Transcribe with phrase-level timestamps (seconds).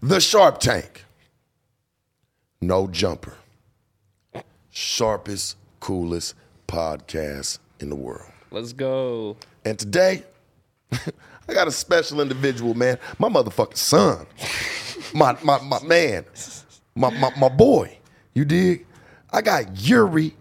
[0.00, 1.04] The Sharp Tank.
[2.60, 3.36] No jumper.
[4.70, 6.34] Sharpest, coolest
[6.66, 8.30] podcast in the world.
[8.50, 9.36] Let's go.
[9.64, 10.22] And today,
[10.92, 12.98] I got a special individual, man.
[13.18, 14.26] My motherfucking son.
[15.14, 16.24] My my my man.
[16.94, 17.98] My my, my boy.
[18.34, 18.86] You dig?
[19.30, 20.34] I got Yuri,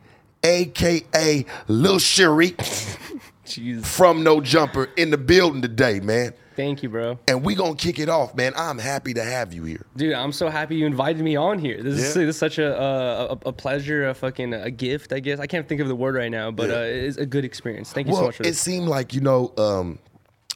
[0.43, 2.55] aka Lil Shuri,
[3.51, 3.85] Jeez.
[3.85, 6.33] from No Jumper in the building today, man.
[6.55, 7.17] Thank you, bro.
[7.27, 8.53] And we gonna kick it off, man.
[8.57, 9.85] I'm happy to have you here.
[9.95, 11.81] Dude, I'm so happy you invited me on here.
[11.81, 15.39] This, is, this is such a, a a pleasure, a fucking a gift, I guess.
[15.39, 16.75] I can't think of the word right now, but Yeah.
[16.75, 17.93] uh, it's a good experience.
[17.93, 18.59] Thank you so much for it this.
[18.59, 19.97] seemed like you know um,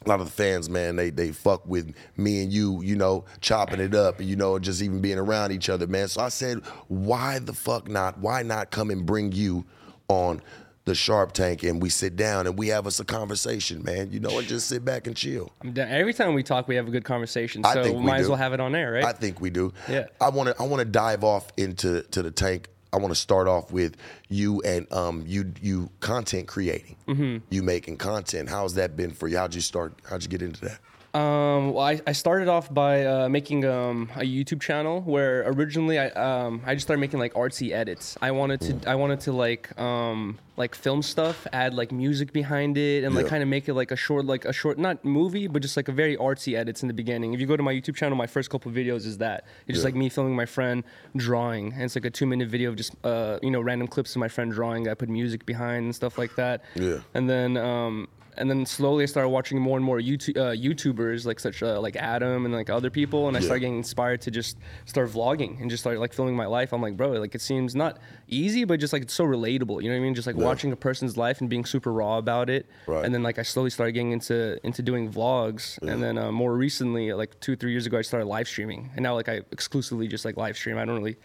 [0.04, 0.96] a lot of the fans, man.
[0.96, 4.58] They they fuck with me and you, you know, chopping it up, and you know,
[4.58, 6.08] just even being around each other, man.
[6.08, 6.58] So I said,
[6.88, 8.18] why the fuck not?
[8.18, 9.64] Why not come and bring you
[10.08, 10.42] on
[10.86, 14.10] the Sharp Tank, and we sit down and we have us a conversation, man.
[14.12, 15.52] You know, and just sit back and chill.
[15.76, 17.64] Every time we talk, we have a good conversation.
[17.66, 18.30] I So think we might as do.
[18.30, 19.04] well have it on air, right?
[19.04, 19.72] I think we do.
[19.88, 20.06] Yeah.
[20.20, 20.62] I want to.
[20.62, 22.68] I want to dive off into to the tank.
[22.92, 23.96] I want to start off with
[24.28, 26.96] you and um you you content creating.
[27.08, 27.38] Mm-hmm.
[27.50, 28.48] You making content.
[28.48, 29.36] How's that been for you?
[29.36, 29.98] How'd you start?
[30.08, 30.78] How'd you get into that?
[31.16, 35.98] Um, well, I, I started off by uh, making um, a YouTube channel where originally
[35.98, 38.18] I um, I just started making like artsy edits.
[38.20, 42.76] I wanted to I wanted to like um, like film stuff, add like music behind
[42.76, 43.30] it, and like Yeah.
[43.30, 45.88] kind of make it like a short like a short not movie, but just like
[45.88, 47.32] a very artsy edits in the beginning.
[47.32, 49.76] If you go to my YouTube channel, my first couple of videos is that it's
[49.76, 49.88] just Yeah.
[49.88, 50.84] like me filming my friend
[51.16, 54.14] drawing, and it's like a two minute video of just uh, you know random clips
[54.14, 54.86] of my friend drawing.
[54.86, 56.62] I put music behind and stuff like that.
[56.74, 56.98] Yeah.
[57.14, 58.08] And then um,
[58.38, 61.80] and then slowly I started watching more and more YouTube uh, YouTubers like such uh,
[61.80, 63.46] like Adam and like other people, and I Yeah.
[63.46, 66.72] started getting inspired to just start vlogging and just start like filming my life.
[66.72, 67.98] I'm like, bro, like it seems not
[68.28, 69.82] easy, but just like it's so relatable.
[69.82, 70.14] You know what I mean?
[70.14, 72.66] Just like watching a person's life and being super raw about it.
[72.86, 73.04] Right.
[73.04, 76.54] And then like I slowly started getting into into doing vlogs, and then uh, more
[76.56, 80.08] recently, like two three years ago, I started live streaming, and now like I exclusively
[80.08, 80.78] just like live stream.
[80.78, 81.16] I don't really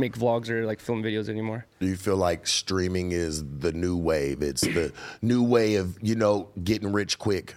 [0.00, 1.66] make vlogs or like film videos anymore.
[1.78, 4.42] Do you feel like streaming is the new wave?
[4.42, 7.54] It's the new way of you know getting rich quick.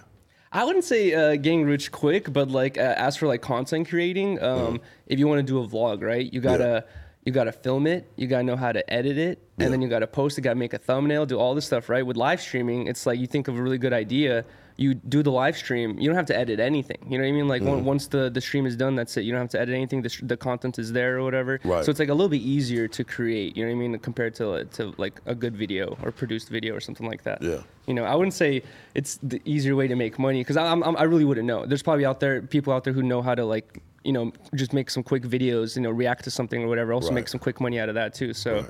[0.52, 4.40] I wouldn't say uh, getting rich quick, but like uh, as for like content creating,
[4.40, 6.84] um, if you want to do a vlog, right, you gotta
[7.24, 10.06] you gotta film it, you gotta know how to edit it, and then you gotta
[10.06, 12.06] post it, gotta make a thumbnail, do all this stuff, right?
[12.06, 14.44] With live streaming, it's like you think of a really good idea,
[14.76, 16.98] you do the live stream, you don't have to edit anything.
[17.08, 17.48] You know what I mean?
[17.48, 17.84] Like on- mm-hmm.
[17.84, 19.22] once the the stream is done, that's it.
[19.22, 20.02] You don't have to edit anything.
[20.02, 21.60] The, sh- the content is there or whatever.
[21.64, 21.84] Right.
[21.84, 23.56] So it's like a little bit easier to create.
[23.56, 23.98] You know what I mean?
[24.00, 27.40] Compared to to like a good video or produced video or something like that.
[27.40, 27.60] Yeah.
[27.86, 28.62] You know, I wouldn't say
[28.94, 31.66] it's the easier way to make money because I'm, I'm, I really wouldn't know.
[31.66, 34.72] There's probably out there people out there who know how to like, you know, just
[34.72, 36.92] make some quick videos, you know, react to something or whatever.
[36.92, 37.16] Also Right.
[37.16, 38.32] make some quick money out of that too.
[38.32, 38.66] So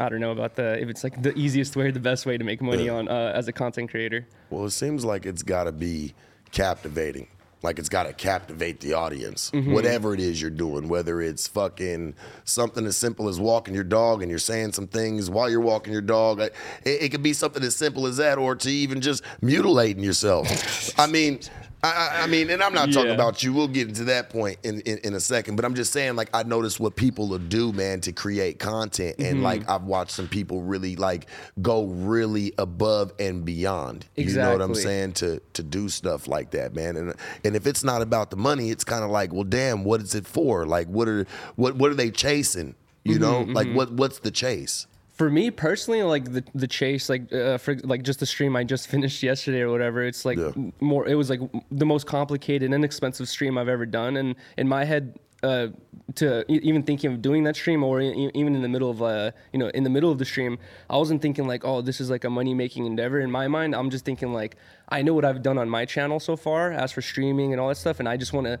[0.00, 2.38] I don't know about the if it's like the easiest way or the best way
[2.38, 4.26] to make money on uh, as a content creator.
[4.48, 6.14] Well, it seems like it's got to be
[6.52, 7.28] captivating.
[7.62, 9.72] Like it's got to captivate the audience, Mm-hmm.
[9.74, 10.88] whatever it is you're doing.
[10.88, 15.28] Whether it's fucking something as simple as walking your dog and you're saying some things
[15.28, 16.40] while you're walking your dog.
[16.40, 20.98] It, it could be something as simple as that, or to even just mutilating yourself.
[20.98, 21.40] I mean,
[21.82, 23.52] I, I- mean, and I'm not talking about you.
[23.54, 25.56] We'll get into that point in, in, in a second.
[25.56, 29.16] But I'm just saying, like, I noticed what people will do, man, to create content,
[29.18, 29.42] and Mm-hmm.
[29.42, 31.26] like I've watched some people really like
[31.62, 34.06] go really above and beyond.
[34.16, 34.42] Exactly.
[34.42, 35.12] You know what I'm saying?
[35.14, 36.96] To to do stuff like that, man.
[36.96, 37.14] And
[37.44, 40.14] and if it's not about the money, it's kind of like, well, damn, what is
[40.14, 40.66] it for?
[40.66, 41.26] Like, what are
[41.56, 42.74] what what are they chasing?
[43.04, 44.86] You know, Mm-hmm, like what what's the chase?
[45.20, 48.64] For me personally, like the the chase, like uh, for like just the stream I
[48.64, 50.52] just finished yesterday or whatever, it's like Yeah.
[50.80, 51.06] more.
[51.06, 51.40] It was like
[51.70, 55.66] the most complicated and inexpensive stream I've ever done, and in my head, uh,
[56.14, 59.32] to even thinking of doing that stream or e- even in the middle of uh,
[59.52, 60.58] you know, in the middle of the stream,
[60.88, 63.20] I wasn't thinking like, oh, this is like a money making endeavor.
[63.20, 64.56] In my mind, I'm just thinking like,
[64.88, 67.68] I know what I've done on my channel so far as for streaming and all
[67.68, 68.58] that stuff, and I just want to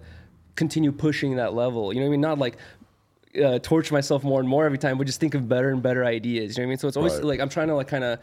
[0.56, 1.90] continue pushing that level.
[1.90, 2.20] You know what I mean?
[2.20, 2.58] Not like
[3.42, 6.04] uh, torture myself more and more every time, but just think of better and better
[6.04, 6.56] ideas.
[6.56, 6.78] You know what I mean?
[6.78, 7.24] So it's always Right.
[7.24, 8.18] like I'm trying to like kind of.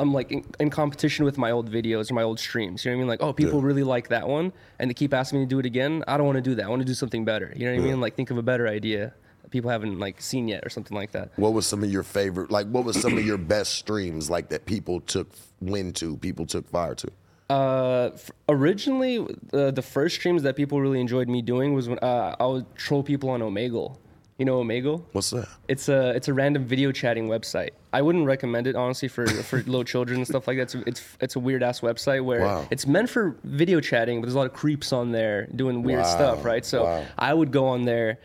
[0.00, 2.84] I'm like in, in competition with my old videos or my old streams.
[2.84, 3.08] You know what I mean?
[3.08, 3.66] Like, oh, people Yeah.
[3.66, 6.04] really like that one, and they keep asking me to do it again.
[6.06, 6.66] I don't want to do that.
[6.66, 7.52] I want to do something better.
[7.56, 8.00] You know what I mean?
[8.00, 9.12] Like, think of a better idea
[9.42, 11.30] that people haven't like seen yet or something like that.
[11.34, 12.48] What was some of your favorite?
[12.52, 14.30] Like, what was some of your best streams?
[14.30, 17.08] Like that people took wind to, people took fire to.
[17.50, 21.98] Uh, f- originally, uh, the first streams that people really enjoyed me doing was when
[21.98, 23.96] uh, I would troll people on Omegle.
[24.38, 25.02] You know Omegle?
[25.12, 25.48] What's that?
[25.66, 27.70] It's a it's a random video chatting website.
[27.92, 30.62] I wouldn't recommend it honestly for for little children and stuff like that.
[30.62, 32.68] It's it's, it's a weird ass website where Wow.
[32.70, 36.02] it's meant for video chatting, but there's a lot of creeps on there doing weird
[36.02, 36.64] Wow, stuff, right?
[36.64, 37.04] So wow.
[37.18, 38.20] I would go on there,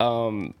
[0.00, 0.54] um,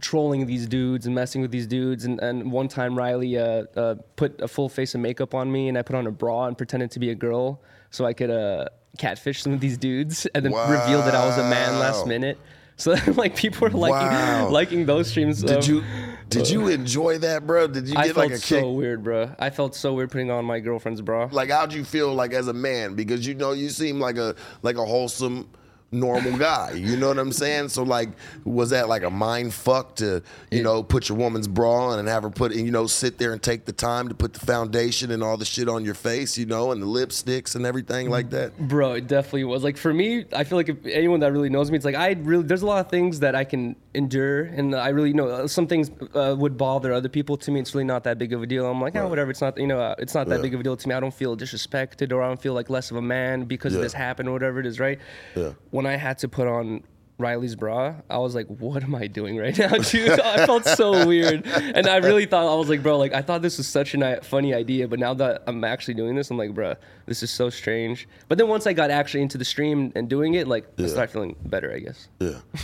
[0.00, 2.04] trolling these dudes and messing with these dudes.
[2.04, 5.68] And, and one time Riley uh, uh, put a full face of makeup on me,
[5.70, 8.30] and I put on a bra and pretended to be a girl so I could
[8.30, 8.66] uh,
[8.98, 12.38] catfish some of these dudes, and then reveal that I was a man last minute.
[12.76, 14.48] So like people are liking Wow.
[14.48, 15.42] liking those streams.
[15.42, 15.84] Did um, you
[16.28, 17.66] did you enjoy that, bro?
[17.66, 18.60] Did you I get felt like a kick?
[18.60, 19.34] so weird, bro.
[19.38, 21.28] I felt so weird putting on my girlfriend's bra.
[21.30, 22.94] Like, how'd you feel like as a man?
[22.94, 25.48] Because you know you seem like a like a wholesome,
[25.92, 26.72] normal guy.
[26.72, 27.68] You know what I'm saying?
[27.68, 28.08] So like,
[28.44, 32.08] was that like a mind fuck to you know put your woman's bra on and
[32.08, 35.10] have her put you know sit there and take the time to put the foundation
[35.10, 38.30] and all the shit on your face, you know, and the lipsticks and everything like
[38.30, 38.56] that?
[38.58, 39.62] Bro, it definitely was.
[39.62, 42.12] Like for me, I feel like if anyone that really knows me, it's like I
[42.12, 45.46] really there's a lot of things that I can endure, and I really know uh,
[45.46, 47.36] some things uh, would bother other people.
[47.36, 48.66] To me, it's really not that big of a deal.
[48.66, 49.30] I'm like, oh, whatever.
[49.30, 50.42] It's not you know, uh, it's not that Yeah.
[50.42, 50.94] big of a deal to me.
[50.94, 53.80] I don't feel disrespected or I don't feel like less of a man because Yeah.
[53.82, 54.98] this happened or whatever it is, right?
[55.36, 55.50] Yeah.
[55.70, 56.84] When I had to put on.
[57.18, 61.06] Riley's bra, I was like, "What am I doing right now, dude?" I felt so
[61.06, 63.94] weird, and I really thought I was like, "Bro, like I thought this was such
[63.94, 66.74] a funny idea, but now that I'm actually doing this, I'm like, bro,
[67.06, 70.34] this is so strange." But then once I got actually into the stream and doing
[70.34, 72.08] it, like I started feeling better, I guess.
[72.18, 72.40] Yeah.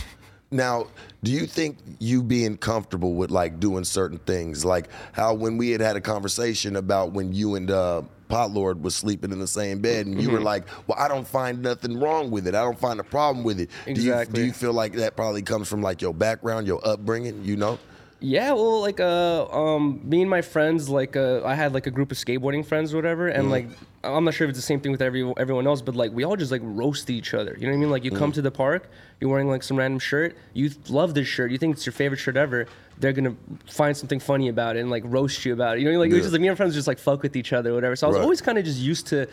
[0.51, 0.87] Now,
[1.23, 5.69] do you think you being comfortable with like doing certain things, like how when we
[5.69, 9.47] had had a conversation about when you and uh, Pot Lord was sleeping in the
[9.47, 10.23] same bed, and Mm-hmm.
[10.25, 12.55] you were like, "Well, I don't find nothing wrong with it.
[12.55, 15.41] I don't find a problem with it." Do you, do you feel like that probably
[15.41, 17.43] comes from like your background, your upbringing?
[17.43, 17.79] You know?
[18.21, 21.91] Yeah, well, like uh, um, me and my friends, like uh, I had like a
[21.91, 23.69] group of skateboarding friends or whatever, and like
[24.03, 26.25] I'm not sure if it's the same thing with every everyone else, but like we
[26.25, 27.55] all just like roast each other.
[27.57, 27.89] You know what I mean?
[27.91, 28.89] Like you come to the park,
[29.21, 32.17] you're wearing like some random shirt, you love this shirt, you think it's your favorite
[32.17, 32.67] shirt ever.
[32.97, 33.37] They're gonna
[33.67, 35.81] find something funny about it and like roast you about it.
[35.81, 36.23] You know, like it was Yeah.
[36.23, 37.95] just like me and my friends just like fuck with each other or whatever.
[37.95, 38.23] So I was Right.
[38.23, 39.27] always kind of just used to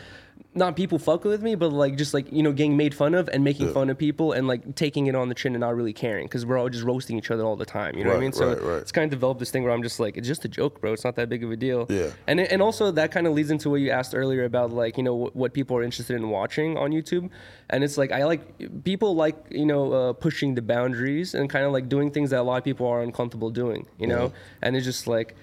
[0.56, 3.28] not people fucking with me, but like just like you know getting made fun of
[3.28, 5.92] and making fun of people and like taking it on the chin and not really
[5.92, 7.96] caring because we're all just roasting each other all the time.
[7.96, 8.32] You know what I mean?
[8.32, 8.76] So right, right.
[8.78, 10.94] it's kind of developed this thing where I'm just like, it's just a joke, bro.
[10.94, 11.86] It's not that big of a deal.
[11.90, 12.10] Yeah.
[12.26, 15.02] And and also that kind of leads into what you asked earlier about like you
[15.02, 17.28] know what, what people are interested in watching on YouTube,
[17.68, 21.66] and it's like I like people like you know uh, pushing the boundaries and kind
[21.66, 23.86] of like doing things that a lot of people are uncomfortable doing.
[23.98, 24.32] You know,
[24.62, 25.34] and it's just like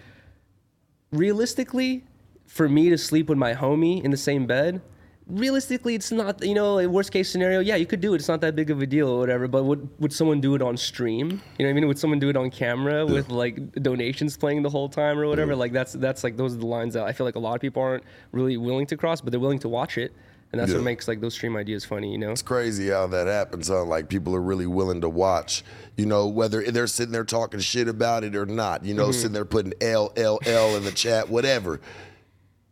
[1.12, 2.04] realistically,
[2.48, 4.82] for me to sleep with my homie in the same bed,
[5.28, 8.18] realistically, it's not, you know, a worst case scenario, yeah, you could do it.
[8.18, 9.48] It's not that big of a deal or whatever.
[9.48, 11.30] But would, would someone do it on stream?
[11.30, 11.88] You know what I mean?
[11.88, 15.56] Would someone do it on camera with like donations playing the whole time or whatever?
[15.56, 17.62] Like that's, that's like, those are the lines that I feel like a lot of
[17.62, 20.14] people aren't really willing to cross, but they're willing to watch it.
[20.52, 20.78] And that's Yeah.
[20.78, 22.30] what makes like those stream ideas funny, you know?
[22.30, 23.70] It's crazy how that happens.
[23.70, 23.86] Huh?
[23.86, 25.64] Like people are really willing to watch.
[25.98, 28.86] You know, whether they're sitting there talking shit about it or not.
[28.86, 29.12] You know, Mm-hmm.
[29.14, 31.82] sitting there putting L L L in the chat, whatever.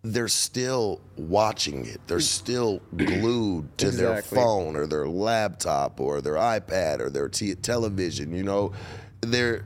[0.04, 2.02] They're still watching it.
[2.08, 7.54] They're still glued to their phone or their laptop or their iPad or their t-
[7.56, 8.34] television.
[8.34, 8.74] You know,
[9.22, 9.66] they're.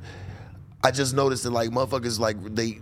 [0.84, 2.80] I just noticed that like motherfuckers like they.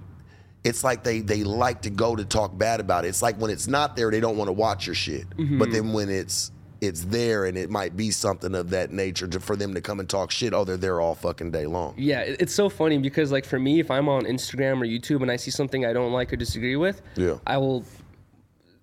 [0.63, 3.09] It's like they they like to go to talk bad about it.
[3.09, 5.29] It's like when it's not there, they don't want to watch your shit.
[5.29, 5.59] Mm-hmm.
[5.59, 6.51] But then when it's
[6.83, 9.99] it's there and it might be something of that nature to, for them to come
[10.01, 11.93] and talk shit, oh, they're there all fucking day long.
[11.97, 15.31] Yeah, it's so funny because like for me, if I'm on Instagram or YouTube and
[15.31, 17.37] I see something I don't like or disagree with, Yeah.
[17.47, 17.85] I will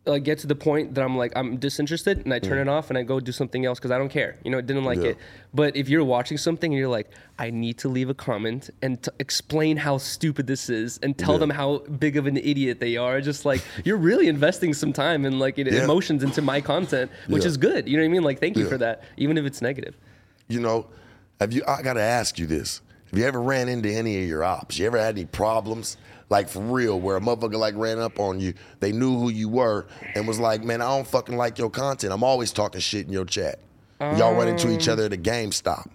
[0.07, 2.89] like get to the point that I'm like I'm disinterested and I turn it off
[2.89, 4.37] and I go do something else because I don't care.
[4.45, 5.05] You know, I didn't like Mm.
[5.05, 5.11] Yeah.
[5.11, 5.19] it.
[5.53, 9.03] But if you're watching something and you're like, I need to leave a comment and
[9.03, 11.39] t- explain how stupid this is and tell Yeah.
[11.41, 15.27] them how big of an idiot they are, just like you're really investing some time
[15.27, 15.85] and like Yeah.
[15.85, 17.87] emotions into my content, which is good.
[17.87, 18.23] You know what I mean?
[18.25, 19.97] Like, thank you for that, even if it's negative.
[20.49, 20.87] You know,
[21.41, 21.63] have you?
[21.69, 22.81] I gotta ask you this:
[23.11, 24.79] Have you ever ran into any of your ops?
[24.79, 25.97] You ever had any problems?
[26.31, 29.49] Like for real, where a motherfucker like ran up on you, they knew who you
[29.49, 32.13] were, and was like, "Man, I don't fucking like your content.
[32.13, 33.59] I'm always talking shit in your chat."
[34.01, 34.95] Y'all run into each um.
[34.95, 35.91] other at a GameStop.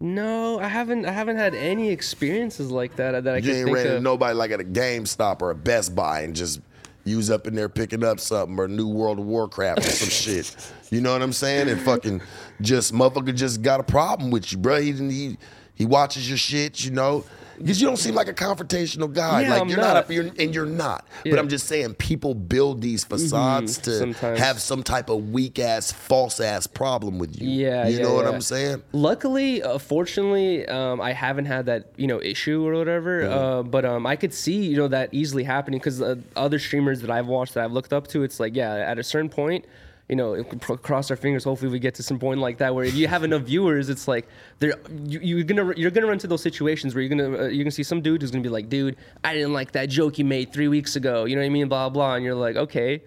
[0.00, 1.06] No, I haven't.
[1.06, 4.00] I haven't had any experiences like that uh, that I You can ain't ran into
[4.00, 6.60] nobody like at a GameStop or a Best Buy and just
[7.04, 10.08] You was up in there picking up something or New World of Warcraft or some
[10.08, 10.54] shit.
[10.90, 11.68] You know what I'm saying?
[11.68, 12.22] And fucking
[12.60, 14.80] just motherfucker just got a problem with you, bro.
[14.80, 15.38] He didn't he,
[15.74, 17.24] he watches your shit, you know.
[17.58, 19.42] Because you don't seem like a confrontational guy.
[19.42, 19.94] Yeah, like I'm you're not.
[19.94, 21.06] not, up you're, and you're not.
[21.24, 24.38] But I'm just saying people build these facades to sometimes.
[24.38, 27.48] have some type of weak ass, false ass problem with you.
[27.48, 28.30] Yeah, You yeah, know what yeah.
[28.32, 28.82] I'm saying?
[28.92, 33.24] Luckily, uh, fortunately, um, I haven't had that you know issue or whatever.
[33.24, 37.00] Uh, but um, I could see you know that easily happening because uh, other streamers
[37.02, 39.64] that I've watched that I've looked up to, it's like yeah, at a certain point.
[40.08, 41.44] You know, it could pro- cross our fingers.
[41.44, 44.06] Hopefully, we get to some point like that where if you have enough viewers, it's
[44.06, 44.74] like they're
[45.06, 47.70] you, you're gonna you're gonna run into those situations where you're gonna uh, you're gonna
[47.70, 50.52] see some dude who's gonna be like, dude, I didn't like that joke you made
[50.52, 51.24] three weeks ago.
[51.24, 51.68] You know what I mean?
[51.68, 52.16] Blah blah.
[52.16, 53.02] And you're like, okay.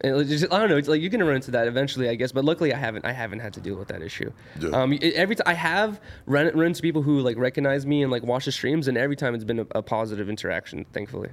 [0.00, 0.76] And just, I don't know.
[0.76, 2.32] It's like you're gonna run into that eventually, I guess.
[2.32, 3.04] But luckily, I haven't.
[3.04, 4.32] I haven't had to deal with that issue.
[4.58, 4.70] Yeah.
[4.70, 8.24] Um, every time I have run, run into people who like recognize me and like
[8.24, 10.86] watch the streams, and every time it's been a, a positive interaction.
[10.92, 11.30] Thankfully,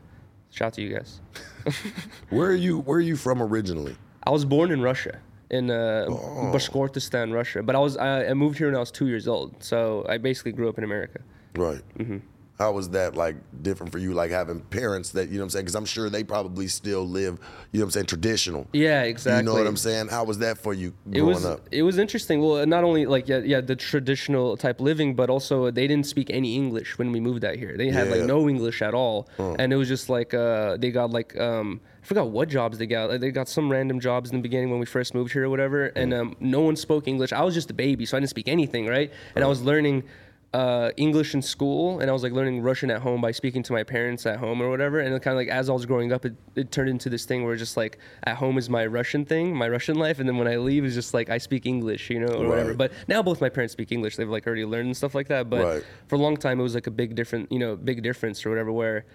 [0.51, 1.19] shout out to you guys.
[2.29, 3.95] Where are you where are you from originally?
[4.23, 6.51] I was born in Russia, in uh, Oh.
[6.53, 7.63] Bashkortostan, Russia.
[7.63, 10.17] But I was I, I moved here when I was two years old, so I
[10.17, 11.19] basically grew up in America.
[11.55, 11.81] Right.
[11.97, 12.17] Mm-hmm.
[12.59, 15.49] How was that like different for you, like having parents that, you know what I'm
[15.51, 15.63] saying?
[15.65, 17.39] Because I'm sure they probably still live,
[17.71, 18.67] you know what I'm saying, traditional.
[18.73, 19.38] Yeah, exactly.
[19.39, 20.09] You know what I'm saying?
[20.09, 21.61] How was that for you it growing was up?
[21.71, 22.41] it was interesting.
[22.41, 26.29] Well, not only like yeah, yeah, the traditional type living, but also they didn't speak
[26.29, 27.77] any English when we moved out here.
[27.77, 28.15] They had Yeah.
[28.15, 31.79] like no English at all, and it was just like uh, they got like um,
[32.09, 33.09] forgot what jobs they got.
[33.09, 35.49] Like, they got some random jobs in the beginning when we first moved here or
[35.49, 37.31] whatever, and um, no one spoke English.
[37.31, 39.13] I was just a baby, so I didn't speak anything, right?
[39.35, 40.03] And I was learning.
[40.51, 43.71] Uh, English in school, and I was like learning Russian at home by speaking to
[43.71, 44.99] my parents at home or whatever.
[44.99, 47.45] And kind of like as I was growing up, it, it turned into this thing
[47.45, 50.47] where just like at home is my Russian thing, my Russian life, and then when
[50.47, 52.73] I leave is just like I speak English, you know, or whatever.
[52.73, 55.51] But now both my parents speak English; they've like already learned and stuff like that.
[55.51, 55.83] But Right.
[56.07, 58.49] for a long time, it was like a big different, you know, big difference or
[58.49, 58.71] whatever.
[58.71, 59.05] Where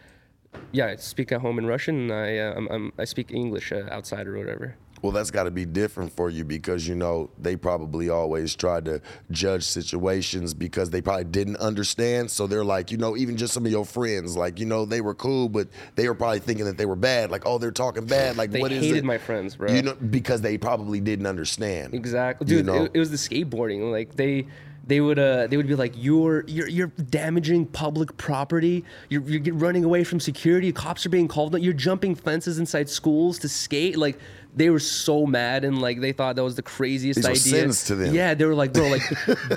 [0.73, 3.73] yeah, I speak at home in Russian, and I uh, I'm, I'm, I speak English
[3.73, 4.77] uh, outside or whatever.
[5.03, 8.87] Well, that's got to be different for you because you know they probably always tried
[8.87, 12.31] to judge situations because they probably didn't understand.
[12.31, 15.03] So they're like, you know, even just some of your friends, like you know, they
[15.03, 17.31] were cool, but they were probably thinking that they were bad.
[17.31, 18.39] Like, oh, they're talking bad.
[18.39, 19.05] Like, They what is hated it?
[19.05, 19.71] my friends, bro.
[19.73, 21.93] You know, because they probably didn't understand.
[21.93, 22.67] Exactly, You dude.
[22.67, 22.85] know?
[22.85, 23.91] It, it was the skateboarding.
[23.93, 24.47] Like they,
[24.87, 28.85] they would, uh, they would be like, "You're, you're, you're damaging public property.
[29.09, 30.73] You're, you're running away from security.
[30.73, 31.59] Cops are being called.
[31.61, 34.19] You're jumping fences inside schools to skate." Like
[34.57, 37.39] they were so mad and like they thought that was the craziest These idea.
[37.39, 38.15] sins to them.
[38.15, 39.03] Yeah, they were like, "Bro, like,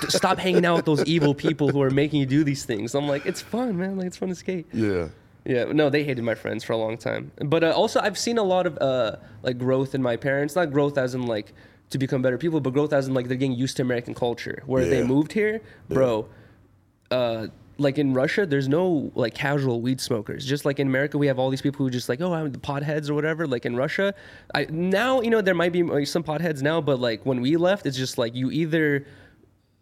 [0.10, 3.08] stop hanging out with those evil people who are making you do these things." I'm
[3.08, 3.98] like, "It's fun, man.
[3.98, 5.10] Like it's fun to skate." Yeah.
[5.46, 7.32] Yeah, no, they hated my friends for a long time.
[7.38, 10.58] But uh, also, I've seen a lot of uh, like growth in my parents.
[10.58, 11.54] Not growth as in like
[11.90, 14.64] to become better people, but growth as in like they're getting used to American culture.
[14.66, 16.28] Where they moved here, bro.
[17.10, 17.48] Uh,
[17.80, 20.46] like in Russia, there's no like casual weed smokers.
[20.46, 22.58] Just like in America, we have all these people who just like, oh, I'm the
[22.58, 23.48] potheads or whatever.
[23.48, 24.14] Like in Russia,
[24.54, 27.56] I now you know there might be like, some potheads now, but like when we
[27.58, 29.06] left, it's just like you either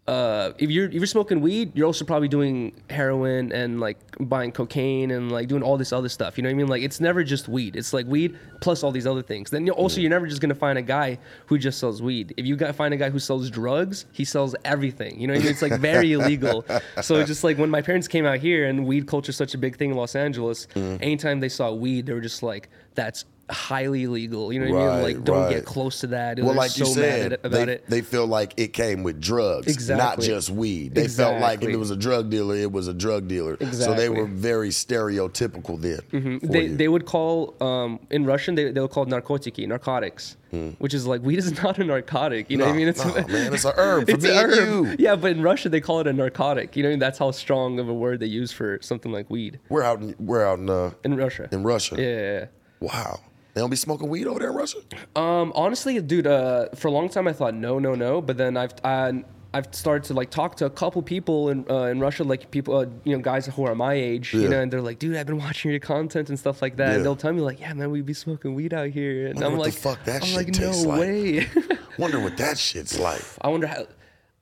[0.08, 4.52] uh, if you're if you're smoking weed, you're also probably doing heroin and like buying
[4.52, 6.38] cocaine and like doing all this other stuff.
[6.38, 6.68] You know what I mean?
[6.68, 7.76] Like it's never just weed.
[7.76, 9.50] It's like weed plus all these other things.
[9.50, 12.36] Then you're also you're never just gonna find a guy who just sells weed.
[12.38, 15.20] If you got find a guy who sells drugs, he sells everything.
[15.20, 15.52] You know what I mean?
[15.52, 16.66] It's like very illegal.
[17.02, 19.58] So just like when my parents came out here and weed culture is such a
[19.58, 24.08] big thing in Los Angeles, anytime they saw weed, they were just like, that's highly
[24.08, 24.52] legal.
[24.52, 25.04] You know what I mean?
[25.04, 25.50] Like don't right.
[25.56, 26.38] get close to that.
[26.38, 27.90] Well, They're like so you said, they, it.
[27.90, 30.96] they feel like it came with drugs, not just weed.
[30.96, 33.58] They felt like if it was a drug dealer, it was a drug dealer.
[33.74, 34.18] So they Mm-hmm.
[34.20, 36.40] were very stereotypical then.
[36.40, 36.76] for they, you.
[36.76, 40.38] they would call um, in Russian they, they would call narkotiki, narcotics,
[40.80, 42.50] which is like weed is not a narcotic.
[42.50, 42.88] You know what I mean?
[42.88, 45.00] It's nah, man, it's a herb for it's me a herb.
[45.00, 46.76] Yeah, but in Russia they call it a narcotic.
[46.76, 49.84] You know, that's how strong of a word they use for something like weed We're
[49.84, 50.02] out.
[50.02, 51.50] In, we're out in uh, in Russia.
[51.52, 51.96] in Russia.
[52.02, 52.46] yeah.
[52.80, 53.20] Wow.
[53.56, 54.80] They don't be smoking weed over there in Russia.
[55.16, 58.58] Um, honestly, dude, uh, for a long time I thought no, no, no, but then
[58.58, 62.26] I've I, I've started to like talk to a couple people in uh, in Russia,
[62.26, 64.42] like people, uh, you know, guys who are my age, Yeah.
[64.42, 66.90] you know, and they're like, dude, I've been watching your content and stuff like that.
[66.90, 66.96] Yeah.
[66.96, 69.48] And they'll tell me like, yeah, man, we be smoking weed out here, and Wonder
[69.48, 71.48] I'm what the like, fuck that I'm shit like, no like." way.
[71.98, 73.22] Wonder what that shit's like.
[73.40, 73.88] I wonder how.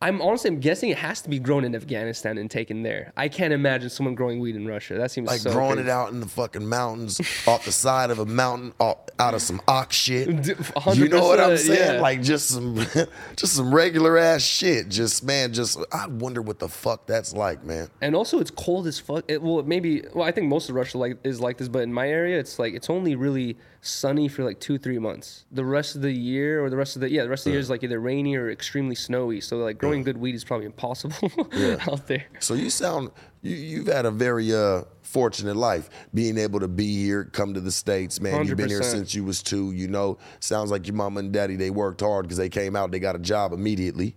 [0.04, 3.14] I'm honestly, I'm guessing it has to be grown in Afghanistan and taken there.
[3.16, 4.96] I can't imagine someone growing weed in Russia.
[4.96, 5.90] That seems Like so growing crazy.
[5.90, 9.42] it out in the fucking mountains, off the side of a mountain, off, out of
[9.42, 10.28] some ox shit.
[10.94, 11.96] You know what I'm saying?
[11.96, 12.02] yeah.
[12.02, 12.76] Like just some,
[13.36, 14.90] just some regular ass shit.
[14.90, 17.88] Just man, just I wonder what the fuck that's like, man.
[18.02, 19.24] And also, it's cold as fuck.
[19.28, 20.04] It, well, maybe.
[20.14, 22.60] Well, I think most of Russia like is like this, but in my area, it's
[22.60, 25.46] like it's only really sunny for like two, three months.
[25.52, 27.52] The rest of the year, or the rest of the yeah, the rest of the
[27.52, 29.40] year is like either rainy or extremely snowy.
[29.42, 31.32] So like growing growing good weed is probably impossible
[31.92, 32.26] out there.
[32.40, 37.04] So you sound you you've had a very uh fortunate life being able to be
[37.04, 38.44] here, come to the states, man.
[38.44, 39.72] you have been here since you was two.
[39.72, 42.92] You know, sounds like your mama and daddy they worked hard because they came out,
[42.92, 44.16] they got a job immediately.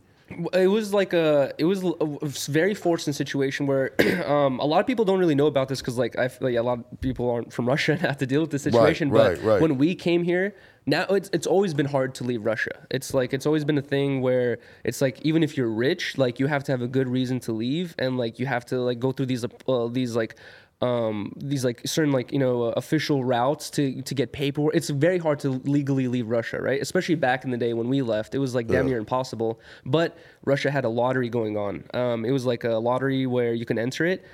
[0.53, 3.95] It was like a, it was a very fortunate situation where
[4.27, 6.57] um, a lot of people don't really know about this because like I feel like
[6.57, 9.11] a lot of people aren't from Russia and have to deal with this situation.
[9.11, 9.61] right, but right.
[9.61, 10.57] when we came here,
[10.87, 12.87] now it's it's always been hard to leave Russia.
[12.91, 16.39] It's like it's always been a thing where it's like even if you're rich, like
[16.39, 19.01] you have to have a good reason to leave, and like you have to like
[19.01, 20.37] go through these uh, these like
[20.83, 24.75] um these like certain like you know uh, official routes to to get paperwork.
[24.77, 26.81] It's very hard to legally leave russia right?
[26.83, 29.59] Especially back in the day when we left it was like damn near impossible.
[29.87, 31.85] But russia had a lottery going on.
[31.95, 34.27] Um it was like a lottery where you can enter it.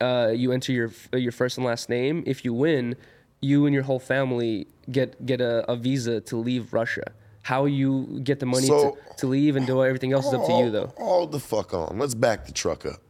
[0.00, 2.22] Uh you enter your your first and last name.
[2.24, 2.94] If you win
[3.40, 7.04] you and your whole family get get a, a visa to leave russia
[7.42, 10.46] how you get the money So- to, to leave and do everything else is up
[10.46, 11.98] to you though All the fuck on.
[11.98, 13.00] Let's back the truck up.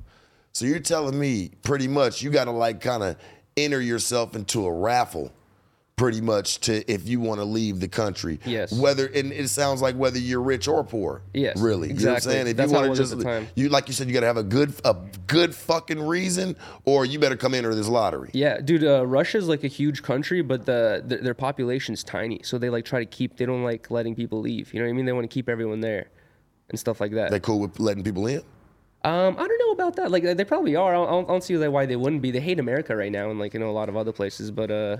[0.52, 3.16] So you're telling me pretty much you got to like kind of
[3.56, 5.32] enter yourself into a raffle,
[6.00, 8.40] pretty much to if you want to leave the country.
[8.46, 8.72] Yes.
[8.72, 11.20] Whether and it sounds like whether you're rich or poor.
[11.34, 11.88] Yes, Really.
[11.88, 12.32] You know what I'm exactly.
[12.32, 12.46] saying?
[12.46, 13.48] If That's you want to just time.
[13.54, 17.04] you like you said you got to have a good a good fucking reason, or
[17.04, 18.30] you better come in enter this lottery.
[18.32, 18.82] Yeah, dude.
[18.82, 22.86] Uh, Russia's like a huge country, but the, their their population's tiny, so they like
[22.86, 23.36] try to keep.
[23.36, 24.72] They don't like letting people leave.
[24.72, 25.04] You know what I mean?
[25.04, 26.08] They want to keep everyone there,
[26.70, 27.30] and stuff like that.
[27.30, 28.38] They cool with letting people in.
[29.04, 30.10] um, I don't know about that.
[30.10, 30.92] Like they probably are.
[30.94, 32.30] I don't, I don't see like why they wouldn't be.
[32.30, 34.50] They hate America right now, and like you know a lot of other places.
[34.50, 34.96] But uh,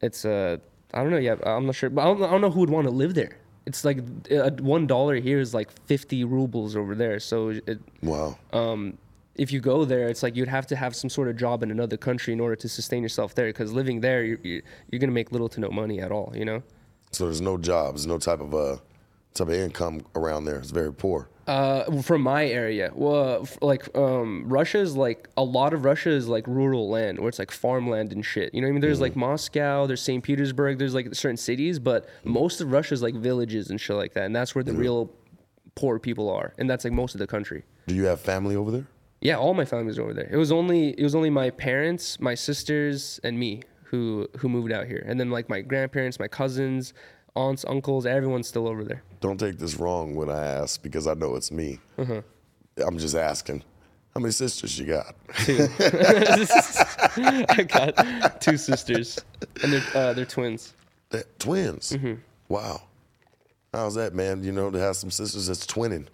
[0.00, 0.56] it's uh,
[0.94, 1.18] I don't know.
[1.18, 1.90] Yeah, I'm not sure.
[1.90, 3.36] But I don't, I don't know who would want to live there.
[3.66, 3.98] It's like
[4.30, 7.20] uh, one dollar here is like fifty rubles over there.
[7.20, 8.38] So it, Wow.
[8.52, 8.98] um,
[9.36, 11.70] if you go there, it's like you'd have to have some sort of job in
[11.70, 13.46] another country in order to sustain yourself there.
[13.46, 16.32] Because living there, you're, you're, you're gonna make little to no money at all.
[16.34, 16.62] You know.
[17.12, 18.76] So there's no jobs, no type of uh
[19.34, 20.56] type of income around there.
[20.56, 21.28] It's very poor.
[21.46, 26.10] Uh, from my area, well, f- like um, Russia is like a lot of Russia
[26.10, 28.54] is like rural land, where it's like farmland and shit.
[28.54, 28.80] You know what I mean?
[28.82, 30.22] There's like Moscow, there's St.
[30.22, 34.12] Petersburg, there's like certain cities, but most of Russia is like villages and shit like
[34.14, 35.10] that, and that's where the real
[35.74, 37.64] poor people are, and that's like most of the country.
[37.88, 38.86] Do you have family over there?
[39.20, 40.28] Yeah, all my family's over there.
[40.30, 44.70] It was only it was only my parents, my sisters, and me who who moved
[44.70, 46.94] out here, and then like my grandparents, my cousins,
[47.36, 49.02] aunts, uncles, everyone's still over there.
[49.20, 51.78] Don't take this wrong when I ask because I know it's me.
[51.98, 52.22] Uh-huh.
[52.84, 53.62] I'm just asking.
[54.14, 55.14] How many sisters you got?
[55.44, 55.68] Two.
[55.78, 59.18] I got two sisters,
[59.62, 60.74] and they're uh, they're twins.
[61.10, 61.92] That- twins.
[61.92, 62.14] Mm-hmm.
[62.48, 62.82] Wow.
[63.72, 64.42] How's that, man?
[64.42, 66.06] You know, to have some sisters that's twinning.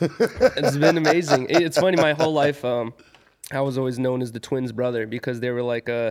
[0.00, 1.46] It's been amazing.
[1.50, 1.96] It's funny.
[1.96, 2.92] My whole life, um,
[3.50, 6.10] I was always known as the twins brother because they were like uh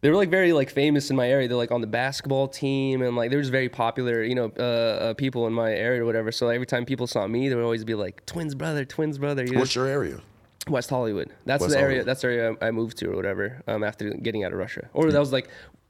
[0.00, 1.48] they were like very like famous in my area.
[1.48, 4.62] They're like on the basketball team and like they're just very popular, you know, uh,
[4.62, 6.32] uh, people in my area or whatever.
[6.32, 9.44] So every time people saw me, they would always be like twins brother, twins brother.
[9.44, 9.60] You know?
[9.60, 10.20] What's your area?
[10.68, 11.30] West Hollywood.
[11.44, 11.88] That's West the area.
[11.88, 12.06] Hollywood.
[12.06, 13.62] That's the area I moved to or whatever.
[13.66, 15.48] Um, after getting out of Russia, or that was like.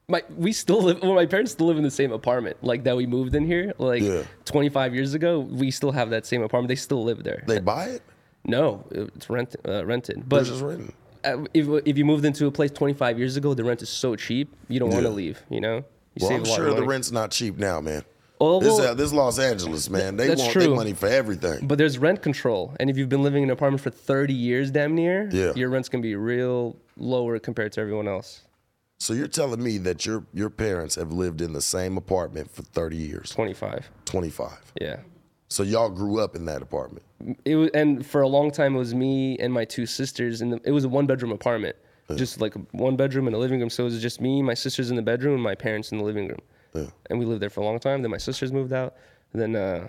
[0.09, 1.01] My, we still live.
[1.03, 3.73] Well, my parents still live in the same apartment, like that we moved in here,
[3.79, 4.25] like Yeah.
[4.45, 5.39] 25 years ago.
[5.39, 6.67] We still have that same apartment.
[6.67, 7.45] They still live there.
[7.47, 8.03] They buy it?
[8.45, 10.29] No, it's rent, uh, rented.
[10.29, 10.95] But just renting?
[11.25, 14.17] Uh, if, if you moved into a place 25 years ago, the rent is so
[14.17, 15.43] cheap, you don't want to leave.
[15.51, 15.83] You know, you
[16.21, 18.03] Well, save I'm sure the rent's not cheap now, man.
[18.43, 20.17] Oh, this, uh, this Los Angeles, man.
[20.17, 20.75] They want their true.
[20.75, 21.67] money for everything.
[21.67, 24.71] But there's rent control, and if you've been living in an apartment for 30 years,
[24.71, 25.53] damn near, Yeah.
[25.55, 28.43] your rent's gonna be real lower compared to everyone else.
[28.99, 32.63] so you're telling me that your your parents have lived in the same apartment for
[32.63, 33.91] 30 years, 25.
[34.07, 34.73] 25.
[34.81, 34.97] Yeah.
[35.51, 37.05] So y'all grew up in that apartment.
[37.45, 40.61] It was, and for a long time, it was me and my two sisters, and
[40.65, 41.75] it was a one bedroom apartment,
[42.15, 43.69] just like one bedroom and a living room.
[43.69, 46.05] So it was just me, my sisters in the bedroom, and my parents in the
[46.05, 46.39] living room.
[46.73, 46.87] Yeah.
[47.11, 48.01] And we lived there for a long time.
[48.03, 48.95] Then my sisters moved out.
[49.33, 49.89] then uh,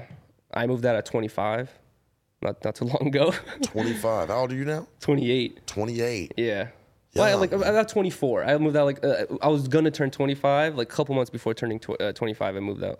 [0.54, 1.70] I moved out at 25,
[2.42, 3.32] not not too long ago.
[3.62, 4.30] 25.
[4.30, 4.88] How old are you now?
[5.00, 5.68] 28.
[5.68, 6.34] 28.
[6.38, 6.70] Yeah.
[7.14, 8.46] Well, I, Yeah, like I got 24.
[8.46, 11.54] I moved out like uh, I was gonna turn 25, like a couple months before
[11.54, 12.56] turning tw- uh, 25.
[12.56, 13.00] I moved out.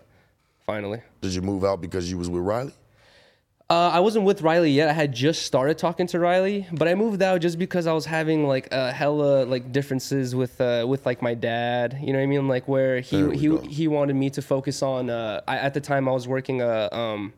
[0.66, 1.02] Finally.
[1.22, 2.74] Did you move out because you was with Riley?
[3.72, 4.90] Uh, I wasn't with Riley yet.
[4.90, 8.06] I had just started talking to Riley, but I moved out just because I was
[8.06, 11.98] having like a hella like differences with uh, with like my dad.
[12.02, 12.50] You know what I mean?
[12.50, 13.60] Like where he he go.
[13.60, 15.10] he wanted me to focus on.
[15.10, 17.32] Uh, I, at the time, I was working a um,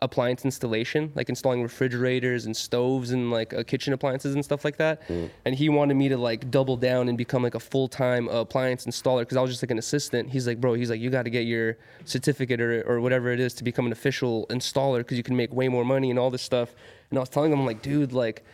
[0.00, 4.76] appliance installation, like installing refrigerators and stoves and like uh, kitchen appliances and stuff like
[4.76, 5.02] that.
[5.44, 8.86] And he wanted me to like double down and become like a full time appliance
[8.86, 10.30] installer because I was just like an assistant.
[10.30, 13.40] He's like, bro, he's like, you got to get your certificate or, or whatever it
[13.40, 16.30] is to become an official installer because you can make way more money and all
[16.30, 16.74] this stuff.
[17.10, 18.44] And I was telling him, I'm like, dude, like,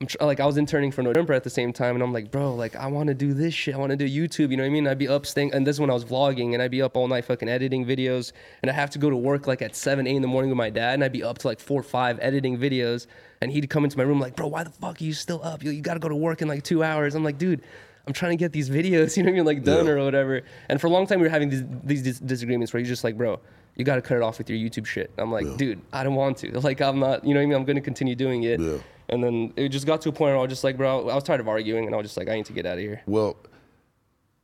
[0.00, 2.12] I'm tr- like I was interning for No Jumper at the same time, and I'm
[2.12, 3.74] like, bro, like I want to do this shit.
[3.74, 4.50] I want to do YouTube.
[4.50, 4.86] You know what I mean?
[4.86, 6.96] I'd be up staying, and this is when I was vlogging, and I'd be up
[6.96, 8.32] all night fucking editing videos,
[8.62, 10.58] and I have to go to work like at seven, eight in the morning with
[10.58, 13.06] my dad, and I'd be up to like four, five editing videos,
[13.40, 15.62] and he'd come into my room like, bro, why the fuck are you still up?
[15.64, 17.14] You, you got to go to work in like two hours.
[17.14, 17.62] I'm like, dude.
[18.08, 19.92] I'm trying to get these videos, you know what I mean, like done Yeah.
[19.94, 20.42] or whatever.
[20.68, 23.02] And for a long time, we were having these, these dis- disagreements where he's just
[23.02, 23.40] like, bro,
[23.76, 25.12] you got to cut it off with your YouTube shit.
[25.18, 26.60] I'm like, dude, I don't want to.
[26.66, 27.56] Like, I'm not, you know what I mean?
[27.56, 28.58] I'm going to continue doing it.
[28.58, 28.78] Yeah.
[29.08, 31.14] And then it just got to a point where I was just like, bro, I
[31.14, 32.80] was tired of arguing, and I was just like, I need to get out of
[32.80, 33.02] here.
[33.06, 33.36] Well,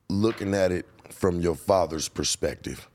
[0.09, 2.89] looking at it from your father's perspective,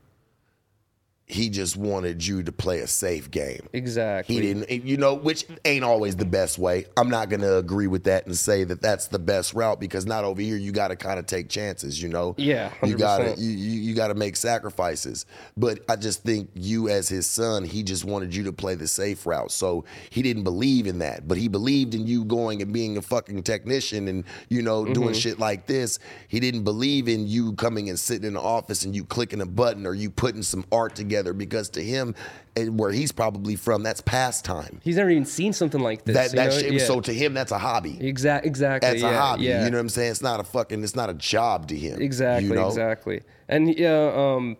[1.28, 3.68] he just wanted you to play a safe game.
[3.74, 4.34] Exactly.
[4.34, 6.86] He didn't, you know, which ain't always the best way.
[6.96, 10.06] I'm not going to agree with that and say that that's the best route because
[10.06, 10.56] not over here.
[10.56, 12.34] You got to kind of take chances, you know.
[12.38, 15.26] Yeah, you got to you, you, you got to make sacrifices.
[15.54, 18.88] But I just think you, as his son, he just wanted you to play the
[18.88, 19.52] safe route.
[19.52, 23.02] So he didn't believe in that, but he believed in you going and being a
[23.02, 24.94] fucking technician and you know mm-hmm.
[24.94, 25.98] doing shit like this.
[26.28, 29.46] He didn't believe in you coming and sitting in the office and you clicking a
[29.46, 32.14] button or you putting some art together because to him,
[32.56, 34.80] and where he's probably from, that's pastime.
[34.82, 36.14] He's never even seen something like this.
[36.14, 36.72] That that shit.
[36.72, 36.84] Yeah.
[36.84, 37.98] So to him, that's a hobby.
[38.06, 38.90] Exact, exactly.
[38.90, 39.44] That's yeah, a hobby.
[39.44, 39.64] Yeah.
[39.64, 40.10] You know what I'm saying?
[40.12, 40.82] It's not a fucking.
[40.82, 42.00] It's not a job to him.
[42.00, 42.68] Exactly, You know?
[42.68, 43.22] exactly.
[43.48, 44.56] And yeah, um,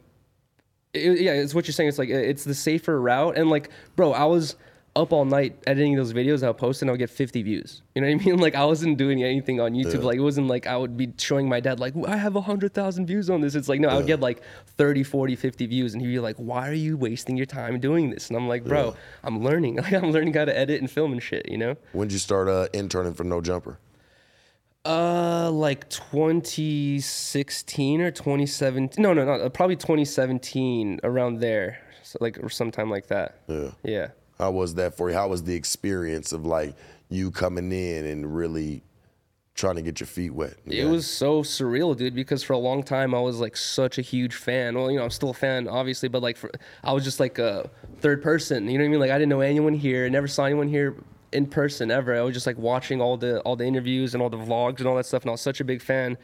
[0.94, 1.88] it- yeah, it's what you're saying.
[1.88, 3.36] It's like it's the safer route.
[3.36, 4.56] And like, bro, I was
[4.96, 6.42] up all night editing those videos.
[6.42, 7.82] I'll post and I'll get 50 views.
[7.94, 8.38] You know what I mean?
[8.48, 10.02] Like I wasn't doing anything on YouTube.
[10.02, 12.74] Like it wasn't like I would be showing my dad like I have a hundred
[12.74, 13.54] thousand views on this.
[13.54, 14.42] It's like no, I would get like
[14.76, 18.10] 30, 40, 50 views, and he'd be like, "Why are you wasting your time doing
[18.10, 19.76] this?" And I'm like, "Bro, I'm learning.
[19.88, 21.48] Like I'm learning how to edit and film and shit.
[21.48, 23.78] You know." When did you start uh, interning for No Jumper?
[24.84, 29.02] Uh, like 2016 or 2017.
[29.02, 29.48] No, no, no.
[29.50, 31.80] Probably 2017, around there.
[32.02, 33.40] So like or sometime like that.
[33.48, 33.70] Yeah.
[33.82, 34.08] Yeah.
[34.38, 35.16] How was that for you?
[35.16, 36.76] How was the experience of like
[37.08, 38.82] you coming in and really
[39.54, 40.54] trying to get your feet wet?
[40.66, 44.02] It was so surreal, dude, because for a long time I was like such a
[44.02, 44.76] huge fan.
[44.76, 46.50] Well, you know, I'm still a fan, obviously, but like for,
[46.84, 47.68] I was just like a
[48.00, 48.68] third person.
[48.68, 49.00] You know what I mean?
[49.00, 50.94] Like I didn't know anyone here, never saw anyone here
[51.32, 52.16] in person ever.
[52.16, 54.86] I was just like watching all the all the interviews and all the vlogs and
[54.86, 56.16] all that stuff, and I was such a big fan.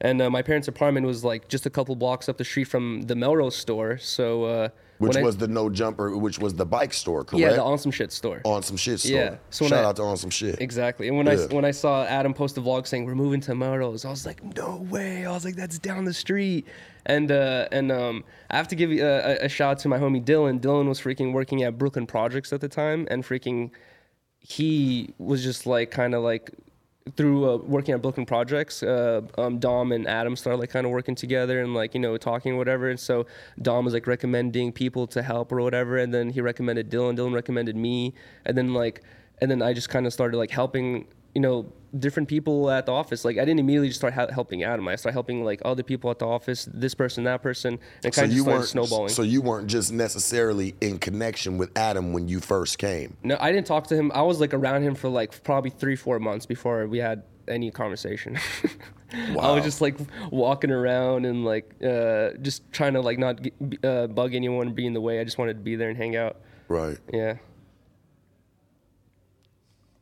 [0.00, 3.02] And uh, my parents' apartment was like just a couple blocks up the street from
[3.02, 3.98] the Melrose store.
[3.98, 7.40] So, uh, which when I- was the No Jumper, which was the bike store, correct?
[7.40, 8.40] yeah, the on some shit store.
[8.44, 9.16] on some shit store.
[9.16, 9.36] Yeah.
[9.50, 10.60] So Shout I- out to on some shit.
[10.60, 11.08] Exactly.
[11.08, 11.46] And when Yeah.
[11.50, 14.26] I when I saw Adam post a vlog saying we're moving to Melrose, I was
[14.26, 15.24] like, no way.
[15.26, 16.66] I was like, that's down the street.
[17.06, 19.98] And uh, and um, I have to give a, a- a shout out to my
[19.98, 20.60] homie Dylan.
[20.60, 23.70] Dylan was freaking working at Brooklyn Projects at the time, and freaking
[24.40, 26.50] he was just like kind of like
[27.16, 30.92] through uh, working at Brooklyn Projects, uh, um, Dom and Adam started like kind of
[30.92, 32.88] working together and like you know talking whatever.
[32.90, 33.26] And so
[33.60, 37.16] Dom was like recommending people to help or whatever, and then he recommended Dylan.
[37.16, 39.02] Dylan recommended me, and then like
[39.40, 42.92] and then I just kind of started like helping you know different people at the
[42.92, 43.24] office.
[43.24, 44.86] Like I didn't immediately just start hel- helping Adam.
[44.88, 48.22] I started helping like other people at the office, this person, that person, and so
[48.22, 49.08] kind of started snowballing.
[49.10, 53.16] So you weren't just necessarily in connection with Adam when you first came.
[53.22, 54.10] No, I didn't talk to him.
[54.14, 57.70] I was like around him for like probably three, four months before we had any
[57.70, 58.38] conversation.
[59.32, 59.40] wow.
[59.40, 59.96] I was just like
[60.30, 64.86] walking around and like uh, just trying to like not get, uh, bug anyone, be
[64.86, 65.20] in the way.
[65.20, 66.36] I just wanted to be there and hang out.
[66.68, 66.98] Right.
[67.12, 67.36] Yeah.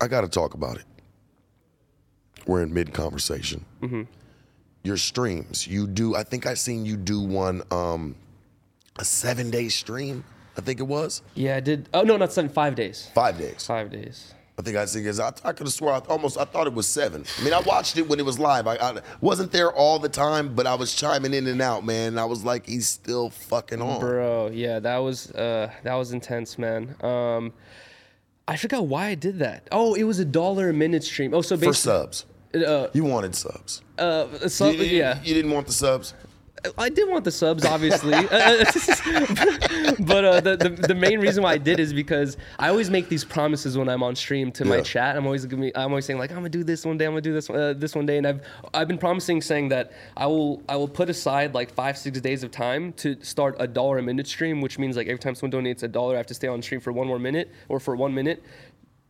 [0.01, 0.85] I got to talk about it.
[2.46, 3.64] We're in mid conversation.
[3.82, 4.02] Mm-hmm.
[4.82, 6.14] Your streams, you do.
[6.14, 8.14] I think I seen you do one, um,
[8.98, 10.24] a seven day stream.
[10.56, 11.88] I think it was Yeah, I did.
[11.92, 12.48] Oh no, not seven.
[12.50, 13.11] Five days.
[13.14, 13.66] five days.
[13.66, 14.32] Five days.
[14.59, 16.72] I think I seen because I, I could have swore I almost I thought it
[16.72, 17.24] was seven.
[17.38, 18.66] I mean, I watched it when it was live.
[18.66, 22.09] I, I wasn't there all the time, but I was chiming in and out, man.
[22.09, 24.00] And I was like, he's still fucking on.
[24.00, 26.96] Bro, yeah, that was uh, that was intense, man.
[27.02, 27.52] Um,
[28.48, 29.68] I forgot why I did that.
[29.70, 31.35] Oh, it was a dollar a minute stream.
[31.35, 32.24] Oh, so For subs,
[32.64, 33.83] uh, you wanted subs.
[33.99, 35.21] uh, so, You- you- yeah.
[35.23, 36.14] you didn't want the subs.
[36.79, 38.64] I did want the subs, obviously, Uh,
[40.01, 43.09] but uh, the, the the main reason why I did is because I always make
[43.09, 44.83] these promises when I'm on stream to my Yeah.
[44.83, 45.16] chat.
[45.16, 47.21] I'm always be, I'm always saying like I'm gonna do this one day, I'm gonna
[47.21, 48.40] do this uh, this one day, and I've
[48.75, 52.42] I've been promising saying that I will I will put aside like five six days
[52.42, 55.62] of time to start a dollar a minute stream, which means like every time someone
[55.62, 57.95] donates a dollar, I have to stay on stream for one more minute or for
[57.95, 58.42] one minute.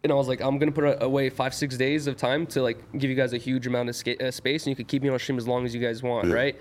[0.03, 2.79] And I was like, I'm gonna put away five, six days of time to like
[2.99, 5.09] give you guys a huge amount of sca- uh, space, and you could keep me
[5.09, 6.57] on stream as long as you guys want, right?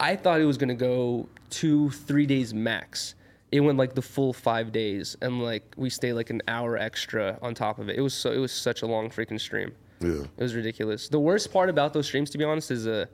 [0.00, 3.14] I thought it was gonna go two, three days max.
[3.50, 7.38] It went like the full five days, and like we stayed like an hour extra
[7.42, 7.96] on top of it.
[7.96, 9.72] It was so it was such a long freaking stream.
[10.00, 10.22] Yeah.
[10.36, 11.08] It was ridiculous.
[11.08, 13.06] The worst part about those streams, to be honest, is uh,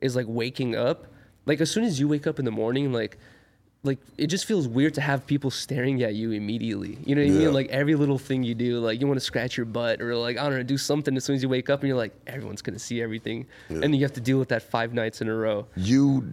[0.00, 1.06] is like waking up.
[1.46, 3.18] Like as soon as you wake up in the morning, like
[3.84, 6.98] like it just feels weird to have people staring at you immediately.
[7.04, 7.52] You know what I mean?
[7.52, 10.38] Like every little thing you do, like you want to scratch your butt or like
[10.38, 12.62] I don't know, do something as soon as you wake up and you're like, everyone's
[12.62, 15.66] gonna see everything, and you have to deal with that five nights in a row.
[15.76, 16.26] you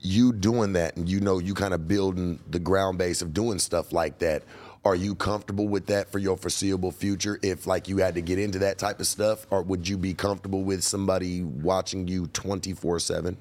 [0.00, 3.58] you doing that and you know you kind of building the ground base of doing
[3.58, 4.42] stuff like that
[4.84, 8.38] are you comfortable with that for your foreseeable future if like you had to get
[8.38, 13.36] into that type of stuff or would you be comfortable with somebody watching you 24/7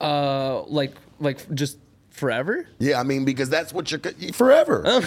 [0.00, 1.78] Uh, like like just
[2.10, 4.00] forever, yeah i mean because that's what you're
[4.32, 4.82] forever.
[4.82, 5.00] Bro.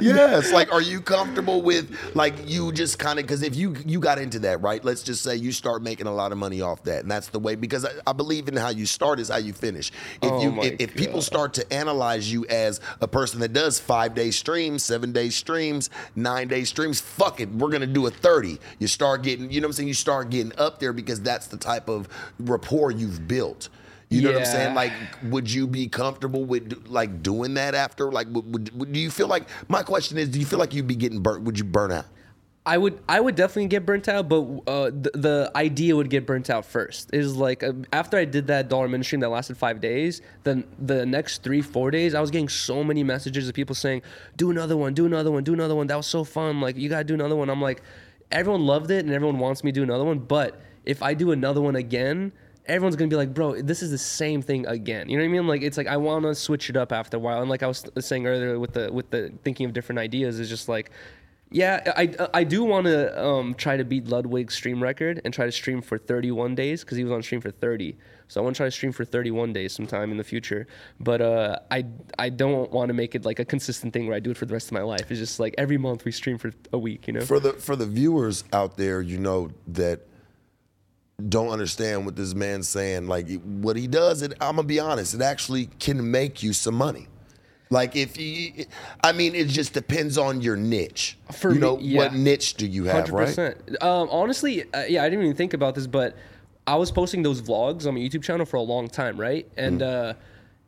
[0.00, 3.74] yeah it's like are you comfortable with like you just kind of because if you
[3.84, 4.84] you got into that right?
[4.84, 7.38] Let's just say you start making a lot of money off that and that's the
[7.38, 9.90] way because i, I believe in how you start is how you finish.
[10.22, 13.78] If Oh you if, if people start to analyze you as a person that does
[13.78, 18.10] five day streams seven day streams nine day streams fuck it we're gonna do a
[18.10, 19.88] 30 you start getting you know what i'm saying?
[19.88, 23.68] You start getting up there because that's the type of rapport you've built
[24.08, 24.74] you know what I'm saying?
[24.74, 24.92] Like,
[25.24, 28.10] would you be comfortable with like doing that after?
[28.12, 29.48] Like, would, would, would- do you feel like?
[29.68, 31.42] My question is, do you feel like you'd be getting burnt?
[31.44, 32.06] Would you burn out?
[32.64, 36.26] I would I would definitely get burnt out, but uh, the, the idea would get
[36.26, 37.10] burnt out first.
[37.14, 40.64] Is like uh, after I did that dollar minute stream that lasted five days, then
[40.80, 44.02] the next three four days I was getting so many messages of people saying,
[44.36, 46.60] "Do another one, do another one, do another one." That was so fun.
[46.60, 47.50] Like you gotta do another one.
[47.50, 47.82] I'm like,
[48.32, 51.30] everyone loved it and everyone wants me to do another one, but if I do
[51.32, 52.32] another one again.
[52.68, 55.08] Everyone's gonna be like, bro, this is the same thing again.
[55.08, 55.46] You know what I mean?
[55.46, 57.40] Like, it's like I want to switch it up after a while.
[57.40, 60.48] And like I was saying earlier, with the with the thinking of different ideas, is
[60.48, 60.90] just like,
[61.50, 65.46] yeah, I, I do want to um, try to beat Ludwig's stream record and try
[65.46, 67.96] to stream for 31 days because he was on stream for 30.
[68.26, 70.66] So I want to try to stream for 31 days sometime in the future.
[70.98, 71.84] But uh, I
[72.18, 74.46] I don't want to make it like a consistent thing where I do it for
[74.46, 75.10] the rest of my life.
[75.10, 77.20] It's just like every month we stream for a week, you know?
[77.20, 80.00] For the for the viewers out there, you know that
[81.28, 83.06] don't understand what this man's saying.
[83.08, 86.74] Like what he does, it, I'm gonna be honest, it actually can make you some
[86.74, 87.08] money.
[87.70, 88.66] Like if you,
[89.02, 91.18] I mean, it just depends on your niche.
[91.32, 93.36] For you me, know, what niche do you have, right?
[93.80, 96.16] Um, honestly, uh, yeah, I didn't even think about this, but
[96.66, 99.48] I was posting those vlogs on my YouTube channel for a long time, right?
[99.56, 100.10] And Mm.
[100.10, 100.14] uh,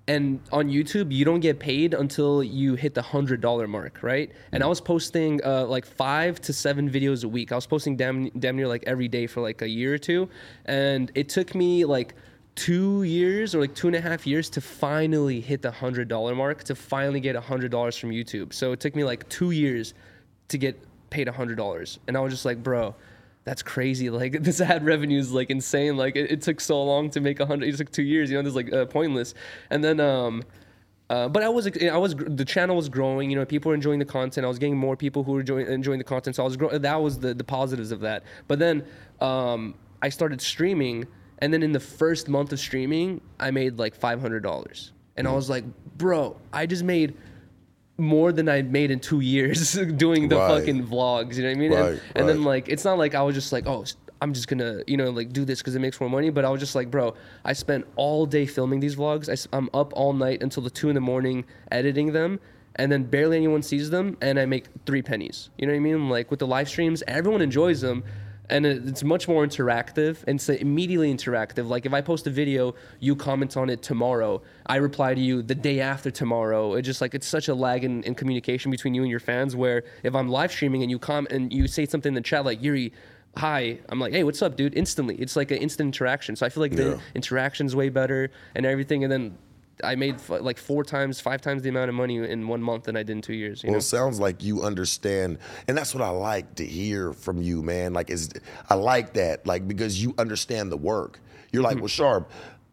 [0.08, 4.32] and on YouTube, you don't get paid until you hit the hundred dollar mark, right?
[4.52, 4.70] And I Mm.
[4.70, 7.52] was posting uh, like five to seven videos a week.
[7.52, 10.28] I was posting damn damn near like every day for like a year or two,
[10.64, 12.14] and it took me like
[12.54, 16.34] two years or like two and a half years to finally hit the hundred dollar
[16.34, 18.52] mark to finally get a hundred dollars from YouTube.
[18.52, 19.94] So it took me like two years
[20.48, 20.74] to get
[21.10, 22.94] paid a hundred dollars, and I was just like, bro,
[23.48, 24.10] that's crazy.
[24.18, 25.96] Like this ad revenue is like insane.
[25.96, 27.68] Like it, it took so long to make a hundred.
[27.68, 28.30] It took two years.
[28.30, 29.34] You know, this is like uh, pointless.
[29.70, 30.42] And then um.
[31.10, 33.30] Uh, but I was, I was, the channel was growing.
[33.30, 34.44] You know, people were enjoying the content.
[34.44, 36.36] I was getting more people who were enjoying, enjoying the content.
[36.36, 38.24] So I was, grow- that was the, the positives of that.
[38.46, 38.84] But then
[39.22, 41.06] um, I started streaming,
[41.38, 45.26] and then in the first month of streaming, I made like five hundred dollars, and
[45.26, 45.64] I was like,
[45.96, 47.16] bro, I just made
[47.98, 50.60] more than I made in two years doing the Right.
[50.60, 51.34] fucking vlogs.
[51.36, 51.72] You know what I mean?
[51.72, 52.46] And- Right, and, then right.
[52.46, 53.84] like it's not like I was just like, oh,
[54.20, 56.30] I'm just gonna you know like do this because it makes more money.
[56.30, 59.28] But I was just like, bro, I spent all day filming these vlogs.
[59.28, 62.40] I, am up all night until the two in the morning editing them.
[62.76, 65.50] And then barely anyone sees them, and I make three pennies.
[65.58, 66.08] You know what I mean?
[66.08, 68.04] Like with the live streams, everyone enjoys them,
[68.50, 71.68] and it's much more interactive and it's immediately interactive.
[71.68, 74.42] Like if I post a video, you comment on it tomorrow.
[74.66, 76.74] I reply to you the day after tomorrow.
[76.74, 79.54] it's just like it's such a lag in, in communication between you and your fans.
[79.54, 82.44] Where if I'm live streaming and you comment and you say something in the chat
[82.44, 82.92] like Yuri,
[83.36, 84.74] hi, I'm like, hey, what's up, dude?
[84.74, 86.34] Instantly, it's like an instant interaction.
[86.34, 86.98] So I feel like the Yeah.
[87.14, 89.04] interaction's way better and everything.
[89.04, 89.36] And then
[89.84, 92.84] I made f- like four times, five times the amount of money in one month
[92.84, 93.62] than I did in two years.
[93.62, 93.78] You Well, know?
[93.78, 95.38] it sounds like you understand,
[95.68, 97.92] and that's what I like to hear from you, man.
[97.92, 98.30] Like, is
[98.68, 101.20] I like that, like because you understand the work.
[101.52, 102.30] You're like, well, sharp.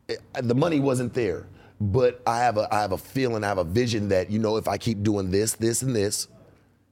[0.09, 1.47] eh, The money wasn't there,
[1.79, 4.57] but I have a I have a feeling, I have a vision that you know,
[4.57, 6.27] if I keep doing this, this, and this,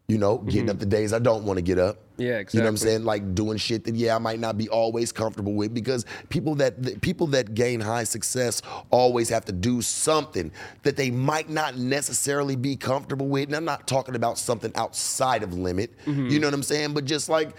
[0.07, 1.97] you know, getting up the days I don't want to get up.
[2.17, 2.57] Yeah, exactly.
[2.57, 3.05] You know what I'm saying?
[3.05, 6.81] Like doing shit that yeah, I might not be always comfortable with because people that
[6.81, 10.51] the people that gain high success always have to do something
[10.83, 13.49] that they might not necessarily be comfortable with.
[13.49, 15.91] And I'm not talking about something outside of limit.
[16.05, 16.27] Mm-hmm.
[16.27, 16.93] You know what I'm saying?
[16.93, 17.55] But just like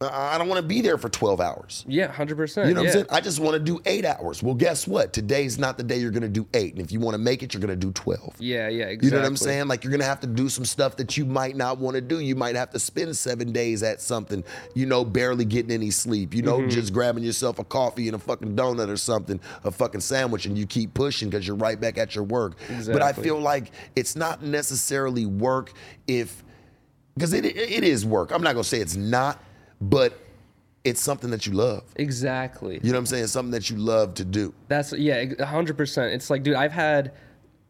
[0.00, 1.84] I don't want to be there for 12 hours.
[1.88, 2.68] yeah, hundred percent.
[2.68, 2.86] You know yeah.
[2.90, 3.06] what I'm saying?
[3.10, 4.44] I just want to do eight hours.
[4.44, 5.12] Well, guess what?
[5.12, 6.74] Today's not the day you're going to do eight.
[6.74, 8.36] And if you want to make it, you're going to do 12.
[8.38, 9.06] Yeah, yeah, exactly.
[9.08, 9.66] You know what I'm saying?
[9.66, 12.20] Like you're gonna have to do some stuff that you might not want to do.
[12.20, 16.32] You might have to spend seven days at something, you know, barely getting any sleep.
[16.32, 16.68] You know, Mm-hmm.
[16.68, 20.56] just grabbing yourself a coffee and a fucking donut or something, a fucking sandwich, and
[20.56, 22.56] you keep pushing because you're right back at your work.
[22.86, 25.72] But I feel like it's not necessarily work
[26.06, 26.44] if
[27.14, 28.30] because it, it is work.
[28.30, 29.42] I'm not gonna say it's not,
[29.80, 30.18] but
[30.84, 31.84] it's something that you love.
[31.96, 32.74] Exactly.
[32.82, 33.26] You know what I'm saying?
[33.26, 34.54] Something that you love to do.
[34.68, 36.12] That's yeah, hundred percent.
[36.14, 37.12] It's like, dude, I've had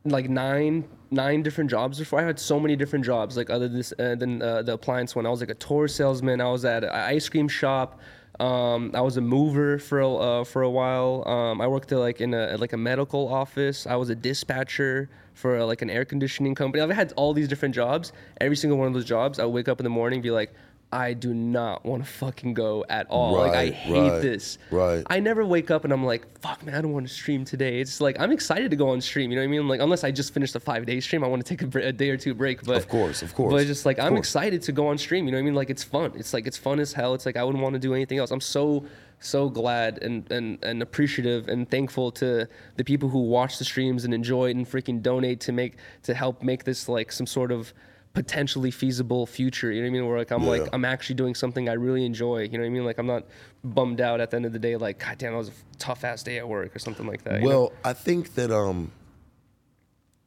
[0.04, 2.20] like nine nine different jobs before.
[2.20, 5.26] I had so many different jobs, like other this uh, than uh, the appliance one.
[5.26, 6.40] I was like a tour salesman.
[6.40, 8.00] I was at an ice cream shop.
[8.40, 11.26] Um, I was a mover for a, uh, for a while.
[11.26, 13.86] Um, I worked at, like in a like a medical office.
[13.86, 16.82] I was a dispatcher for like an air conditioning company.
[16.82, 18.12] I've had all these different jobs.
[18.40, 20.52] Every single one of those jobs, I would wake up in the morning, be like,
[20.90, 23.32] I do not want to fucking go at all.
[23.36, 24.56] like I hate right, this.
[24.70, 25.02] right.
[25.08, 27.80] I never wake up and I'm like, fuck man, I don't want to stream today.
[27.80, 29.30] It's like I'm excited to go on stream.
[29.30, 29.68] You know what I mean?
[29.68, 31.92] Like unless I just finished a five day stream, I want to take a, a
[31.92, 32.64] day or two break.
[32.64, 34.20] But Of course, of course, But it's just like of I'm course.
[34.28, 35.26] excited to go on stream.
[35.26, 35.54] You know what I mean?
[35.54, 36.12] Like it's fun.
[36.14, 37.12] It's like it's fun as hell.
[37.12, 38.30] It's like I wouldn't want to do anything else.
[38.30, 38.84] I'm so
[39.20, 44.04] so glad and, and and appreciative and thankful to the people who watch the streams
[44.04, 45.74] and enjoy it and freaking donate to make
[46.04, 47.74] to help make this like some sort of
[48.18, 49.70] potentially feasible future.
[49.70, 50.08] You know what I mean?
[50.08, 52.42] Where like I'm like I'm actually doing something I really enjoy.
[52.42, 52.84] You know what I mean?
[52.84, 53.24] Like I'm not
[53.64, 54.76] bummed out at the end of the day.
[54.76, 57.40] Like God damn, that was a tough ass day at work or something like that.
[57.40, 57.48] you know?
[57.48, 58.90] Well, I think that um,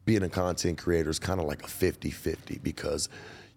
[0.05, 3.09] being a content creator is kind of like a 50-50 because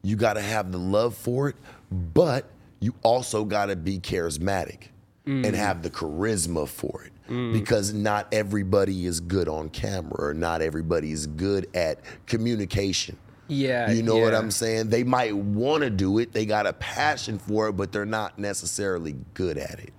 [0.02, 1.56] you got to have the love for it,
[1.90, 2.46] but
[2.80, 4.88] you also got to be charismatic
[5.26, 7.12] and have the charisma for it.
[7.54, 13.16] Because not everybody is good on camera, or not everybody is good at communication.
[13.48, 14.34] Yeah, You know what.
[14.34, 14.90] I'm saying?
[14.90, 18.38] They might want to do it, they got a passion for it, but they're not
[18.38, 19.92] necessarily good at it.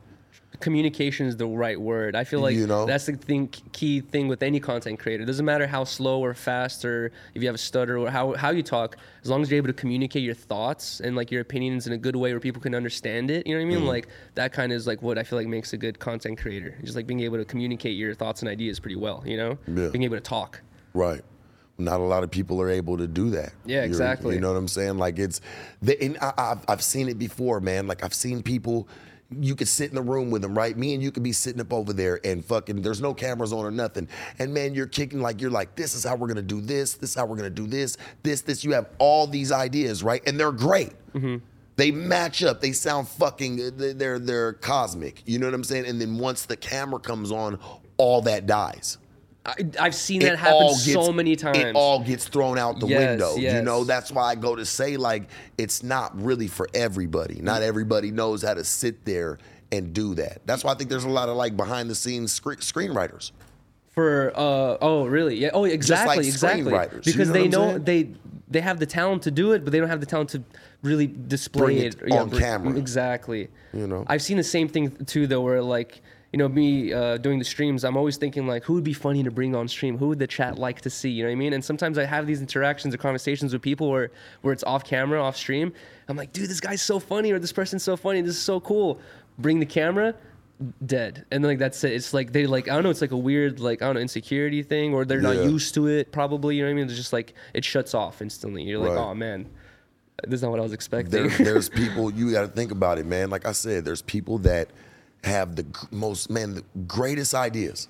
[0.62, 2.16] communication is the right word.
[2.16, 2.86] I feel like You know?
[2.86, 5.24] that's the thing, key thing with any content creator.
[5.24, 8.34] It doesn't matter how slow or fast or if you have a stutter or how,
[8.36, 11.42] how you talk, as long as you're able to communicate your thoughts and like your
[11.42, 13.46] opinions in a good way where people can understand it.
[13.46, 13.80] You know what I Mm-hmm.
[13.82, 13.90] mean?
[13.90, 16.78] Like that kind of is like what I feel like makes a good content creator.
[16.82, 19.58] Just like being able to communicate your thoughts and ideas pretty well, you know?
[19.68, 19.90] Yeah.
[19.90, 20.62] Being able to talk.
[20.94, 21.22] Right.
[21.78, 23.52] Not a lot of people are able to do that.
[23.66, 24.36] Yeah, You're- exactly.
[24.36, 24.98] You know what I'm saying?
[24.98, 25.42] Like it's,
[25.82, 27.86] the, and I, I've, I've seen it before, man.
[27.86, 28.88] Like I've seen people,
[29.38, 30.78] you could sit in the room with them, right?
[30.78, 33.66] Me and you could be sitting up over there and fucking, there's no cameras on
[33.66, 34.08] or nothing.
[34.40, 37.10] And man, you're kicking like, you're like, this is how we're gonna do this, this
[37.10, 38.64] is how we're gonna do this, this, this.
[38.64, 40.22] You have all these ideas, right?
[40.26, 40.94] And they're great.
[41.14, 41.38] Mm-hmm.
[41.76, 42.62] They match up.
[42.62, 43.76] They sound fucking.
[43.98, 45.24] They're they're cosmic.
[45.26, 45.86] You know what I'm saying?
[45.88, 47.60] And then once the camera comes on,
[47.98, 48.98] all that dies
[49.46, 51.58] I, I've seen it that happen all so many times.
[51.66, 53.36] It all gets thrown out the Yes, window.
[53.38, 57.42] You know, that's why I go to say like it's not really for everybody.
[57.42, 59.38] Not everybody knows how to sit there
[59.72, 60.42] and do that.
[60.46, 63.32] That's why I think there's a lot of like behind the scenes scre- screenwriters.
[63.92, 67.78] For uh oh really yeah oh exactly like exactly screenwriters, you because know they know
[67.78, 68.10] they
[68.50, 70.44] they have the talent to do it but they don't have the talent to
[70.82, 72.76] really display Bring it, it on br- camera.
[72.78, 74.04] exactly You know?
[74.08, 76.02] I've seen the same thing too though where like
[76.36, 79.24] you know me uh, doing the streams I'm always thinking like who would be funny
[79.24, 79.98] to bring on stream?
[79.98, 81.10] Who would the chat like to see?
[81.10, 81.54] You know what I mean?
[81.54, 85.24] And sometimes I have these interactions or conversations with people where where it's off camera
[85.24, 85.72] off stream.
[86.10, 88.20] I'm like dude this guy's so funny or this person's so funny.
[88.20, 89.00] This is so cool.
[89.40, 90.14] Bring the camera
[90.86, 91.24] dead.
[91.32, 91.94] And then like that's it.
[91.94, 94.02] It's like they like i don't know it's like a weird like i don't know
[94.02, 96.58] insecurity thing or they're not used to it probably.
[96.58, 96.86] You know what i mean?
[96.88, 98.64] It's just like it shuts off instantly.
[98.64, 98.98] You're like Right.
[98.98, 99.50] oh man.
[100.26, 101.12] This is not what i was expecting.
[101.12, 103.30] There, there's people you got to think about it, man.
[103.30, 104.68] Like I said, there's people that
[105.24, 107.88] have the most man the greatest ideas,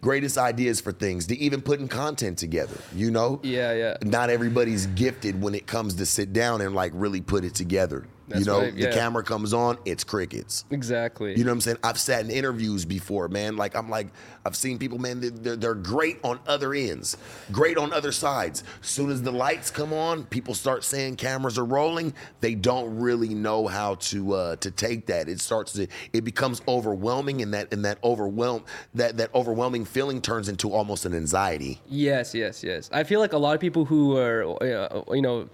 [0.00, 2.76] greatest ideas for things to even putting content together.
[2.94, 3.40] You know?
[3.42, 3.96] Yeah, yeah.
[4.02, 8.06] Not everybody's gifted when it comes to sit down and like really put it together.
[8.28, 10.64] That's you know, right, the camera comes on, it's crickets.
[10.70, 11.78] exactly You know what I'm saying?
[11.82, 13.56] I've sat in interviews before, man.
[13.56, 14.08] Like I'm like
[14.44, 15.20] I've seen people, man.
[15.20, 17.16] They're, they're, they're great on other ends,
[17.52, 18.64] great on other sides.
[18.80, 22.14] Soon as the lights come on, people start saying cameras are rolling.
[22.40, 25.28] They don't really know how to uh, to take that.
[25.28, 28.64] It starts to it becomes overwhelming, and that and that overwhelm
[28.94, 31.80] that that overwhelming feeling turns into almost an anxiety.
[31.86, 32.90] Yes, yes, yes.
[32.92, 35.48] I feel like a lot of people who are, uh, you know,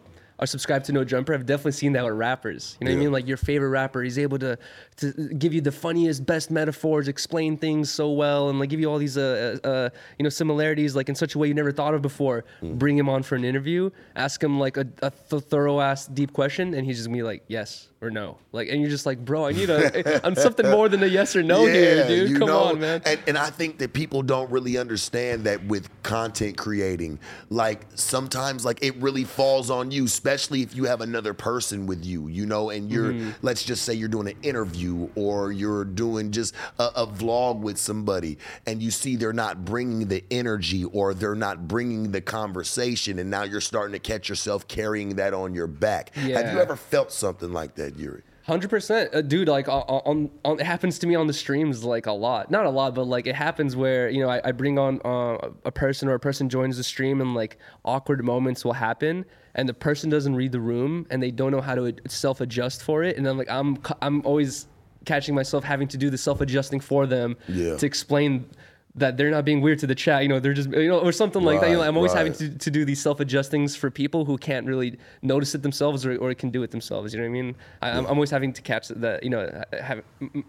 [0.45, 2.77] are subscribed to No Jumper I've definitely seen that with rappers.
[2.81, 3.13] You know what I mean?
[3.13, 4.59] Like your favorite rapper, he's able to
[4.97, 8.91] to give you the funniest, best metaphors, explain things so well, and like give you
[8.91, 11.73] all these, uh, uh, uh, you know, similarities like in such a way you never
[11.73, 12.45] thought of before.
[12.63, 12.79] Mm.
[12.79, 16.33] Bring him on for an interview, ask him like a, a th- thorough ass deep
[16.33, 18.37] question, and he's just gonna be like yes or no.
[18.53, 21.35] Like, and you're just like, bro, I need a, I'm something more than a yes
[21.35, 22.39] or no here, dude.
[22.39, 23.01] Come know, on, man.
[23.05, 28.65] And, and I think that people don't really understand that with content creating, like sometimes
[28.65, 32.47] like it really falls on you, especially if you have another person with you, you
[32.47, 33.31] know, and you're Mm-hmm.
[33.43, 37.79] let's just say you're doing an interview or you're doing just a, a vlog with
[37.79, 43.19] somebody and you see they're not bringing the energy or they're not bringing the conversation
[43.19, 46.15] and now you're starting to catch yourself carrying that on your back.
[46.15, 48.23] Have you ever felt something like that, Yuri?
[48.47, 49.49] Hundred percent, uh, dude.
[49.49, 52.51] Like on, on, on, it happens to me on the streams like a lot.
[52.51, 55.51] Not a lot, but like it happens where you know I, I bring on uh,
[55.65, 57.57] a person or a person joins the stream and like
[57.87, 59.25] awkward moments will happen,
[59.55, 62.83] and the person doesn't read the room and they don't know how to self adjust
[62.83, 64.67] for it, and then like I'm I'm always
[65.05, 67.77] catching myself having to do the self-adjusting for them Yeah.
[67.77, 68.49] to explain
[68.97, 70.23] that they're not being weird to the chat.
[70.23, 71.69] You know, they're just you know or something like that.
[71.69, 74.99] You know, I'm always having to, to do these self-adjustings for people who can't really
[75.21, 77.13] notice it themselves or, or can do it themselves.
[77.13, 77.55] You know what I mean?
[77.83, 79.23] I, I'm, I'm always having to catch that.
[79.23, 80.03] You know, have,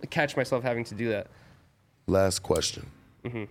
[0.10, 1.28] catch myself having to do that.
[2.08, 2.86] Last question,
[3.26, 3.45] Mm-hmm.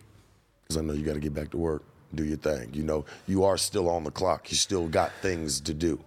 [0.62, 1.82] because I know you got to get back to work,
[2.14, 2.70] do your thing.
[2.72, 4.50] You know, you are still on the clock.
[4.50, 6.00] You still got things to do.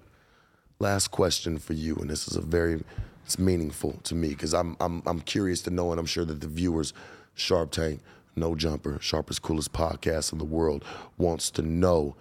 [0.80, 2.84] Last question for you, and this is a very,
[3.26, 6.42] it's meaningful to me because I'm, I'm, I'm curious to know, and I'm sure that
[6.42, 6.94] the viewers,
[7.34, 8.02] Sharp Tank,
[8.36, 10.86] No Jumper, sharpest, coolest podcast in the world,
[11.18, 12.16] wants to know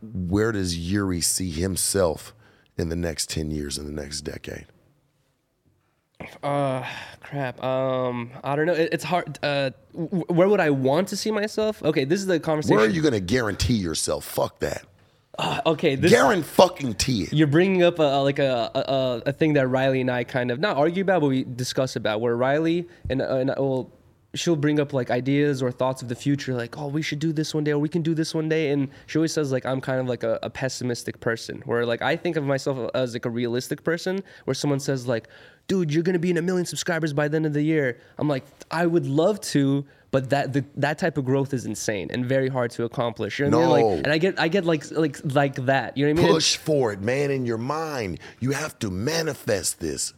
[0.00, 2.32] where does Yuri see himself
[2.78, 4.66] in the next 10 years, in the next decade?
[6.20, 7.62] Crap.
[7.62, 8.72] Um, I don't know.
[8.74, 9.38] It, it's hard.
[9.42, 11.82] Uh, w- where would I want to see myself?
[11.82, 12.76] Okay, this is the conversation.
[12.76, 14.24] Where are you going to guarantee yourself?
[14.24, 14.84] Fuck that.
[15.66, 16.12] Okay, this.
[16.12, 17.32] Guarantee fucking it.
[17.32, 20.24] You're bringing up a, a- like a, a a- a thing that Riley and I
[20.24, 22.20] kind of not argue about, but we discuss about.
[22.20, 23.90] Where Riley and uh, and well,
[24.34, 27.32] she'll bring up like ideas or thoughts of the future, like oh we should do
[27.32, 29.66] this one day or we can do this one day, and she always says like
[29.66, 33.12] I'm kind of like a, a pessimistic person, where like I think of myself as
[33.14, 35.26] like a realistic person, where someone says like,
[35.66, 37.98] dude, you're gonna be in a million subscribers by the end of the year.
[38.18, 39.84] I'm like I would love to.
[40.10, 43.40] But that the, that type of growth is insane and very hard to accomplish.
[43.40, 43.82] You know what I mean?
[43.82, 43.94] No.
[43.96, 45.96] Like, and I get I get like like like that.
[45.96, 46.34] You know what I mean?
[46.34, 48.20] Push for it, man, in your mind.
[48.38, 50.14] You have to manifest this.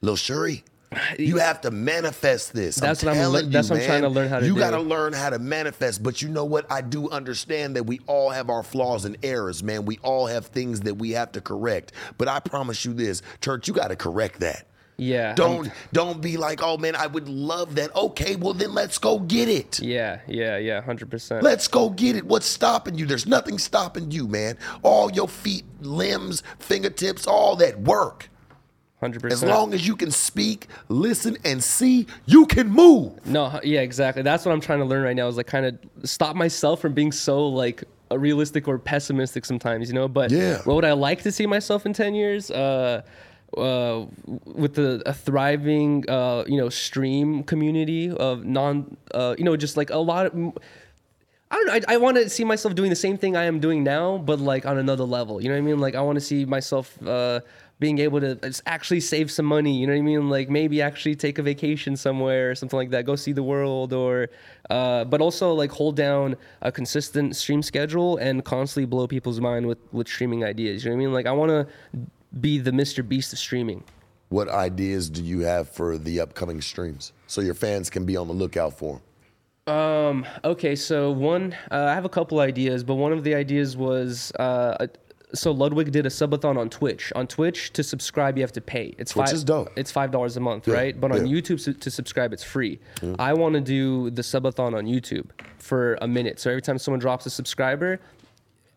[0.00, 0.62] Lil Shuri,
[1.18, 2.76] you have to manifest this.
[2.76, 4.52] That's what I'm telling lear- that's you, what I'm trying to learn how to do.
[4.52, 6.02] You gotta learn how to manifest.
[6.02, 6.70] But you know what?
[6.70, 9.84] I do understand that we all have our flaws and errors, man.
[9.84, 11.92] We all have things that we have to correct.
[12.18, 14.66] But I promise you this, church, you gotta correct that.
[14.98, 15.34] Yeah.
[15.34, 17.94] Don't don't be like, oh man, I would love that.
[17.96, 19.80] Okay, well then let's go get it.
[19.80, 21.42] Yeah, yeah, yeah, hundred percent.
[21.42, 22.24] Let's go get it.
[22.26, 23.06] What's stopping you?
[23.06, 24.58] There's nothing stopping you, man.
[24.82, 28.28] All your feet, limbs, fingertips, all that work.
[29.02, 29.32] 100%.
[29.32, 33.26] As long as you can speak, listen, and see, you can move.
[33.26, 34.22] No, yeah, exactly.
[34.22, 35.26] That's what I'm trying to learn right now.
[35.26, 35.76] Is like kind of
[36.08, 37.82] stop myself from being so like
[38.12, 40.06] realistic or pessimistic sometimes, you know.
[40.06, 40.58] But Yeah.
[40.58, 42.48] what would I like to see myself in ten years?
[42.52, 43.02] Uh,
[43.56, 44.06] uh,
[44.44, 49.76] with the a thriving, uh, you know, stream community of non, uh, you know, just
[49.76, 50.34] like a lot of.
[51.50, 51.72] I don't know.
[51.74, 54.40] I, I want to see myself doing the same thing I am doing now, but
[54.40, 55.42] like on another level.
[55.42, 55.80] You know what I mean?
[55.80, 57.40] Like I want to see myself uh,
[57.78, 59.76] being able to actually save some money.
[59.76, 60.30] You know what I mean?
[60.30, 63.04] Like maybe actually take a vacation somewhere or something like that.
[63.04, 64.30] Go see the world, or
[64.70, 69.66] uh, but also like hold down a consistent stream schedule and constantly blow people's mind
[69.66, 70.84] with with streaming ideas.
[70.84, 71.12] You know what I mean?
[71.12, 71.66] Like I want to
[72.40, 73.06] be the Mr.
[73.06, 73.84] Beast of streaming.
[74.28, 78.28] What ideas do you have for the upcoming streams so your fans can be on
[78.28, 79.74] the lookout for them?
[79.74, 80.26] Um.
[80.42, 80.74] Okay.
[80.74, 84.88] So one, uh, I have a couple ideas, but one of the ideas was, uh,
[85.34, 87.12] so Ludwig did a subathon on Twitch.
[87.14, 88.94] On Twitch, to subscribe, you have to pay.
[88.98, 89.70] It's Twitch five, is dope.
[89.76, 90.98] It's five dollars a month, right?
[91.00, 91.40] But on yeah.
[91.40, 92.80] YouTube, su- to subscribe, it's free.
[93.18, 96.40] I want to do the subathon on YouTube for a minute.
[96.40, 98.00] So every time someone drops a subscriber,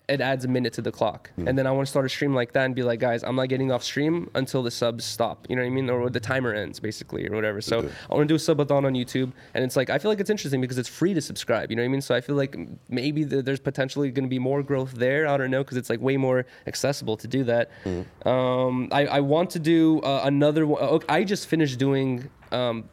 [0.07, 1.31] it adds a minute to the clock.
[1.35, 1.47] Hmm.
[1.47, 3.35] And then I want to start a stream like that and be like, guys, I'm
[3.35, 5.47] not getting off stream until the subs stop.
[5.49, 5.89] You know what I mean?
[5.89, 7.61] Or the timer ends, basically, or whatever.
[7.61, 7.79] So
[8.09, 9.31] I want to do a subathon on YouTube.
[9.53, 11.71] And it's like, I feel like it's interesting because it's free to subscribe.
[11.71, 12.01] You know what I mean?
[12.01, 12.55] So I feel like
[12.89, 15.27] maybe the, there's potentially going to be more growth there.
[15.27, 17.71] I don't know, because it's like way more accessible to do that.
[17.83, 18.27] Hmm.
[18.27, 21.01] Um, I, I want to do uh, another one.
[21.09, 22.29] I just finished doing.
[22.51, 22.89] Um,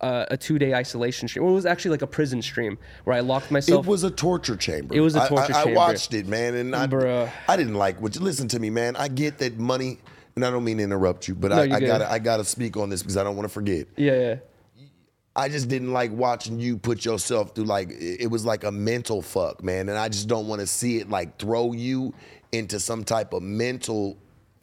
[0.00, 1.44] uh, a two-day isolation stream.
[1.44, 3.86] Well, it was actually like a prison stream where I locked myself.
[3.86, 4.94] It was a torture chamber.
[4.94, 5.78] It was a torture I, I, chamber.
[5.78, 7.30] watched it, man, and I, Bruh.
[7.48, 8.96] I didn't like what listen to me, man.
[8.96, 9.98] I get that money,
[10.34, 12.76] and I don't mean to interrupt you, but No, I, I gotta I gotta speak
[12.76, 13.86] on this because I don't want to forget.
[13.96, 14.34] yeah, yeah.
[15.34, 19.20] I just didn't like watching you put yourself through like it was like a mental
[19.20, 22.14] fuck, man, and I just don't want to see it like throw you
[22.52, 24.16] into some type of mental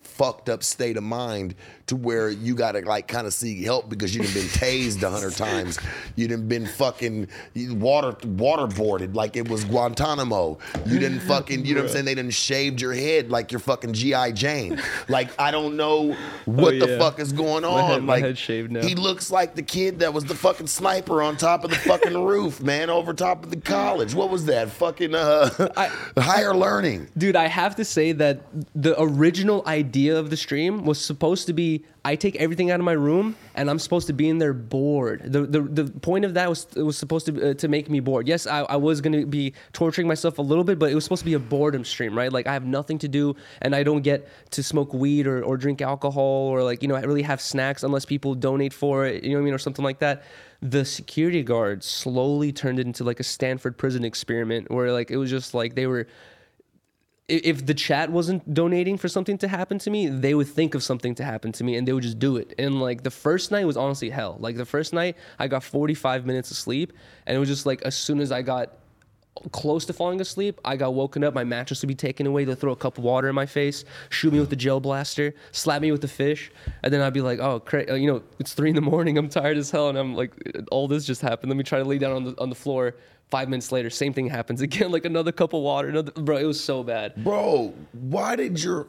[0.03, 1.55] fucked up state of mind
[1.87, 5.35] to where you gotta like kind of seek help because you've been tased a hundred
[5.35, 5.77] times,
[6.15, 11.81] you done been fucking water waterboarded like it was Guantanamo, you didn't fucking you know
[11.81, 15.51] what I'm saying they done shaved your head like you're fucking GI Jane, like I
[15.51, 16.99] don't know what the Oh, yeah.
[16.99, 18.81] fuck is going on, head- my like head's shaved now.
[18.81, 22.13] he looks like the kid that was the fucking sniper on top of the fucking
[22.23, 24.13] roof, man, over top of the college.
[24.13, 24.69] What was that?
[24.69, 25.49] Fucking uh,
[26.17, 27.09] higher learning.
[27.17, 28.41] Dude, I have to say that
[28.75, 32.85] the original idea of the stream was supposed to be I take everything out of
[32.85, 35.31] my room and I'm supposed to be in there bored.
[35.31, 38.27] The the, the point of that was was supposed to uh, to make me bored.
[38.27, 41.21] Yes, I, I was gonna be torturing myself a little bit, but it was supposed
[41.21, 42.31] to be a boredom stream, right?
[42.31, 45.55] Like I have nothing to do and I don't get to smoke weed or, or
[45.55, 49.23] drink alcohol or like you know I really have snacks unless people donate for it,
[49.23, 50.23] you know what I mean, or something like that.
[50.61, 55.17] The security guards slowly turned it into like a Stanford prison experiment where like it
[55.17, 56.07] was just like they were
[57.29, 60.83] if the chat wasn't donating for something to happen to me, they would think of
[60.83, 62.53] something to happen to me and they would just do it.
[62.59, 64.35] And like the first night was honestly hell.
[64.39, 66.91] Like the first night, I got 45 minutes of sleep,
[67.25, 68.77] and it was just like as soon as I got
[69.51, 71.33] close to falling asleep, I got woken up.
[71.33, 72.43] My mattress would be taken away.
[72.43, 75.33] They'll throw a cup of water in my face, shoot me with the gel blaster,
[75.51, 76.51] slap me with the fish,
[76.83, 79.17] and then I'd be like, "Oh, cra- you know, it's three in the morning.
[79.17, 80.33] I'm tired as hell, and I'm like,
[80.71, 81.49] all this just happened.
[81.49, 82.95] Let me try to lay down on the on the floor."
[83.29, 84.91] Five minutes later, same thing happens again.
[84.91, 85.89] Like another cup of water.
[85.89, 87.15] Another, bro, it was so bad.
[87.23, 88.87] Bro, why did your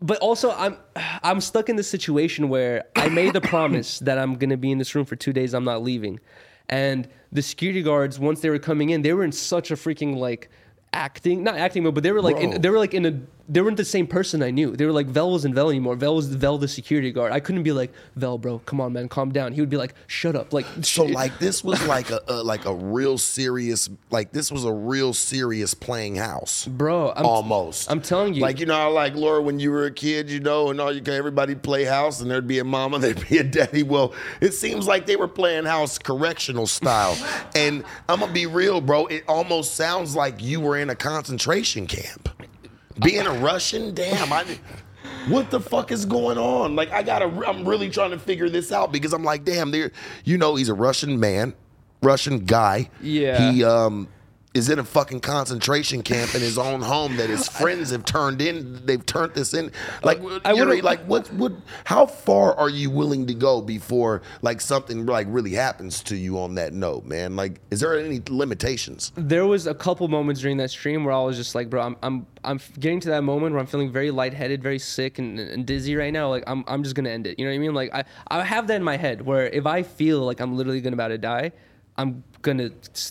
[0.00, 0.76] But also, I'm
[1.22, 4.78] I'm stuck in this situation where I made the promise that I'm gonna be in
[4.78, 5.54] this room for two days.
[5.54, 6.20] I'm not leaving,
[6.68, 10.16] and the security guards once they were coming in, they were in such a freaking
[10.16, 10.48] like
[10.94, 13.60] acting, not acting mode, but they were like in, they were like in a they
[13.60, 14.74] weren't the same person I knew.
[14.76, 15.96] They were like Vel wasn't Vel anymore.
[15.96, 17.32] Vel was Vel the security guard.
[17.32, 19.52] I couldn't be like Vel, bro, come on, man, calm down.
[19.52, 22.64] He would be like, shut up, like So like this was like a, a like
[22.64, 26.66] a real serious like this was a real serious playing house.
[26.66, 27.90] bro, I'm, Almost.
[27.90, 30.40] I'm telling you, Like you know, how, like Laura, when you were a kid, you
[30.40, 33.38] know, and all you can everybody play house, and there'd be a mama, there'd be
[33.38, 33.82] a daddy.
[33.82, 37.16] Well, it seems like they were playing house correctional style.
[37.54, 39.06] and I'm gonna be real, bro.
[39.06, 42.28] It almost sounds like you were in a concentration camp.
[43.00, 44.44] Being a Russian, damn, I.
[45.28, 46.76] What the fuck is going on?
[46.76, 49.90] Like I gotta, I'm really trying to figure this out because I'm like, damn, there,
[50.24, 51.54] you know, he's a Russian man,
[52.02, 52.90] Russian guy.
[53.00, 53.50] Yeah.
[53.50, 54.08] He um
[54.54, 58.40] is in a fucking concentration camp in his own home that his friends have turned
[58.40, 58.86] in.
[58.86, 59.72] They've turned this in.
[60.02, 61.26] Like, I Yuri, like what?
[61.32, 61.52] What?
[61.84, 66.38] How far are you willing to go before like something like really happens to you
[66.38, 67.36] on that note, man?
[67.36, 69.12] Like, is there any limitations?
[69.16, 71.96] there was a couple moments during that stream where I was just like, bro, I'm
[72.02, 75.66] I'm I'm getting to that moment where I'm feeling very lightheaded, very sick and, and
[75.66, 76.28] dizzy right now.
[76.28, 77.38] Like I'm I'm just gonna end it.
[77.38, 77.74] You know what I mean?
[77.74, 80.80] Like I I have that in my head where if I feel like I'm literally
[80.80, 81.52] gonna about to die,
[81.96, 82.70] I'm gonna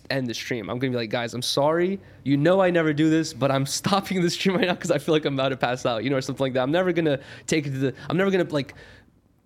[0.10, 0.70] end the stream.
[0.70, 2.00] I'm gonna be like, guys, I'm sorry.
[2.24, 4.98] You know I never do this, but I'm stopping the stream right now because I
[4.98, 6.04] feel like I'm about to pass out.
[6.04, 6.64] You know, or something like that.
[6.64, 7.94] I'm never gonna take it to the.
[8.10, 8.76] I'm never gonna like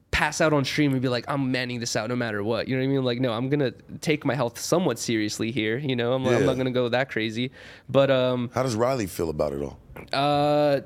[0.10, 2.68] pass out on stream and be like, I'm manning this out no matter what.
[2.68, 3.04] You know what I mean?
[3.04, 3.72] Like, no, I'm gonna
[4.02, 5.78] take my health somewhat seriously here.
[5.78, 7.52] You know, I'm, I'm not gonna go that crazy.
[7.88, 9.78] But um, How does Riley feel about it all?
[10.14, 10.82] uh,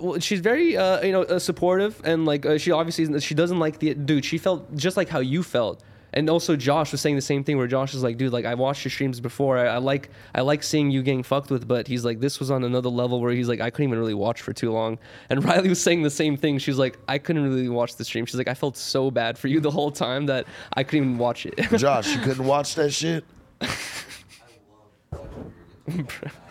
[0.00, 3.34] well, she's very uh, you know uh, supportive and like uh, she obviously isn't- she
[3.34, 4.24] doesn't like the dude.
[4.24, 5.82] She felt just like how you felt.
[6.14, 8.54] And also Josh was saying the same thing where Josh is like, dude, like I
[8.54, 9.58] watched your streams before.
[9.58, 12.50] I, I like I like seeing you getting fucked with, but he's like, this was
[12.50, 14.98] on another level where he's like, I couldn't even really watch for too long.
[15.30, 16.58] And Riley was saying the same thing.
[16.58, 18.26] She's like, I couldn't really watch the stream.
[18.26, 21.18] She's like, I felt so bad for you the whole time that I couldn't even
[21.18, 21.58] watch it.
[21.76, 23.24] Josh, you couldn't watch that shit.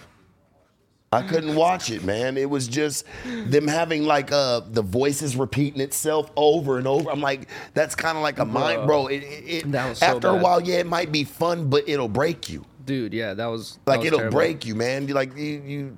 [1.14, 2.38] I couldn't watch it, man.
[2.38, 7.10] It was just them having like uh the voices repeating itself over and over.
[7.10, 9.08] I'm like, that's kind of like a mind, bro.
[9.08, 11.84] It, it, it- That was so after a while, yeah, it might be fun, but
[11.90, 12.64] it'll break you.
[12.86, 14.38] dude, yeah, that was that Like was it'll terrible.
[14.38, 15.06] break you, man.
[15.10, 15.98] You like you, you.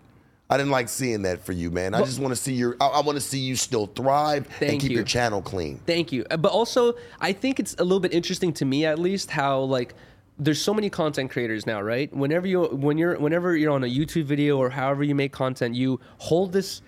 [0.49, 1.93] I didn't like seeing that for you, man.
[1.93, 2.75] I just want to see your.
[2.81, 4.95] I, I want to see you still thrive and keep you.
[4.95, 5.79] your channel clean.
[5.85, 6.25] Thank you.
[6.31, 9.59] Uh, But also, I think it's a little bit interesting to me, at least, how
[9.61, 9.93] like
[10.39, 12.13] there's so many content creators now, right?
[12.13, 15.75] Whenever you when you're whenever you're on a YouTube video or however you make content,
[15.75, 16.81] you hold this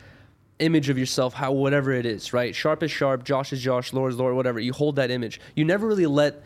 [0.59, 2.55] image of yourself, how whatever it is, right?
[2.55, 4.59] Sharp is sharp, Josh is Josh, Laura is Laura, whatever.
[4.59, 5.39] You hold that image.
[5.55, 6.41] You never really let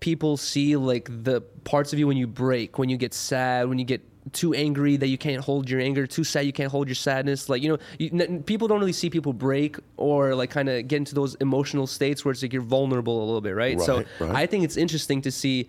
[0.00, 3.78] people see like the parts of you when you break, when you get sad, when
[3.78, 6.88] you get too angry that you can't hold your anger, too sad you can't hold
[6.88, 7.48] your sadness.
[7.48, 10.86] Like you know, you, n- people don't really see people break or like kind of
[10.86, 13.80] get into those emotional states where it's like you're vulnerable a little bit, right?
[13.80, 14.30] so Right, right.
[14.34, 15.68] I think it's interesting to see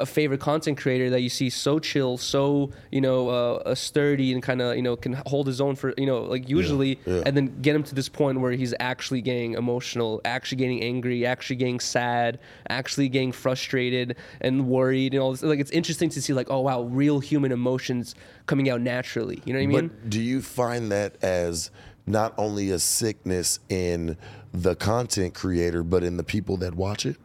[0.00, 4.42] a favorite content creator that you see so chill, so you know, uh, sturdy and
[4.42, 7.22] kind of you know can hold his own for you know like usually, yeah.
[7.26, 11.26] and then get him to this point where he's actually getting emotional, actually getting angry,
[11.26, 12.38] actually getting sad,
[12.68, 15.42] actually getting frustrated and worried and all this.
[15.42, 18.14] Like it's interesting to see like oh wow, real human emotions
[18.46, 19.42] coming out naturally.
[19.44, 19.88] You know what I mean?
[19.88, 21.70] But do you find that as
[22.06, 24.16] not only a sickness in
[24.52, 27.16] the content creator, but in the people that watch it?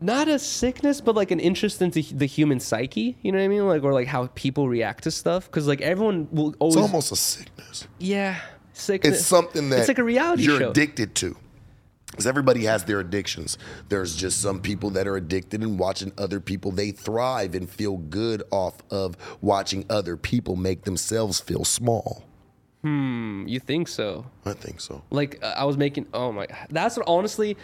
[0.00, 3.16] Not a sickness, but like an interest into the human psyche.
[3.22, 3.66] You know what I mean?
[3.66, 5.46] Like or like how people react to stuff.
[5.46, 7.86] Because like everyone will always It's almost a sickness.
[7.98, 8.40] yeah
[8.72, 9.18] sickness.
[9.20, 10.70] It's something that it's like a reality you're show.
[10.70, 11.36] addicted to.
[12.10, 13.58] Because everybody has their addictions.
[13.88, 16.70] There's just some people that are addicted and watching other people.
[16.70, 22.24] They thrive and feel good off of watching other people make themselves feel small.
[22.84, 24.26] You think so?
[24.44, 25.02] I think so.
[25.10, 26.06] Like uh, I was making.
[26.12, 26.46] Oh my.
[26.70, 27.56] That's what honestly.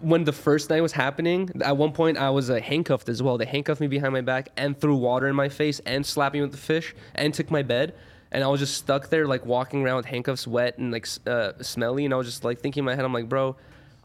[0.00, 3.38] When the first night was happening, at one point I was uh, handcuffed as well.
[3.38, 6.42] They handcuffed me behind my back and threw water in my face and slapped me
[6.42, 7.94] with the fish and took my bed.
[8.30, 11.52] And I was just stuck there, like walking around with handcuffs, wet and like uh,
[11.62, 12.04] smelly.
[12.04, 13.56] And I was just like thinking in my head, I'm like, bro,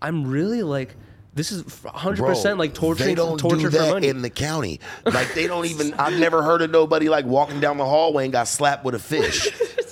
[0.02, 0.96] I'm really like,
[1.36, 3.04] this is 100 Bro, percent like torture.
[3.04, 4.08] They don't torture do for that money.
[4.08, 4.80] in the county.
[5.06, 5.94] Like they don't even.
[5.96, 9.00] I've never heard of nobody like walking down the hallway and got slapped with a
[9.00, 9.52] fish.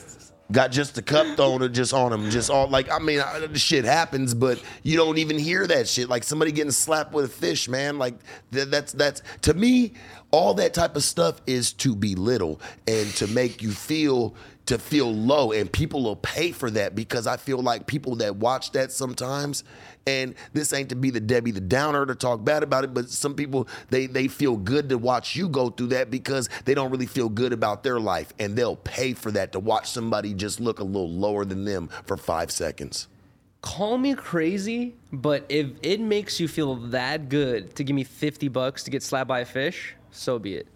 [0.51, 3.85] got just the cup thrown just on him, just all like I mean, I, shit
[3.85, 6.09] happens, but you don't even hear that shit.
[6.09, 7.97] Like somebody getting slapped with a fish, man.
[7.97, 8.15] Like
[8.51, 9.93] th- that's that's to me,
[10.31, 14.35] all that type of stuff is to belittle and to make you feel
[14.71, 18.37] to feel low and people will pay for that because I feel like people that
[18.37, 19.65] watch that sometimes
[20.07, 23.09] and this ain't to be the Debbie the Downer to talk bad about it but
[23.09, 26.89] some people they they feel good to watch you go through that because they don't
[26.89, 30.61] really feel good about their life and they'll pay for that to watch somebody just
[30.61, 33.09] look a little lower than them for 5 seconds.
[33.61, 38.47] Call me crazy, but if it makes you feel that good to give me 50
[38.47, 40.67] bucks to get slapped by a fish, so be it.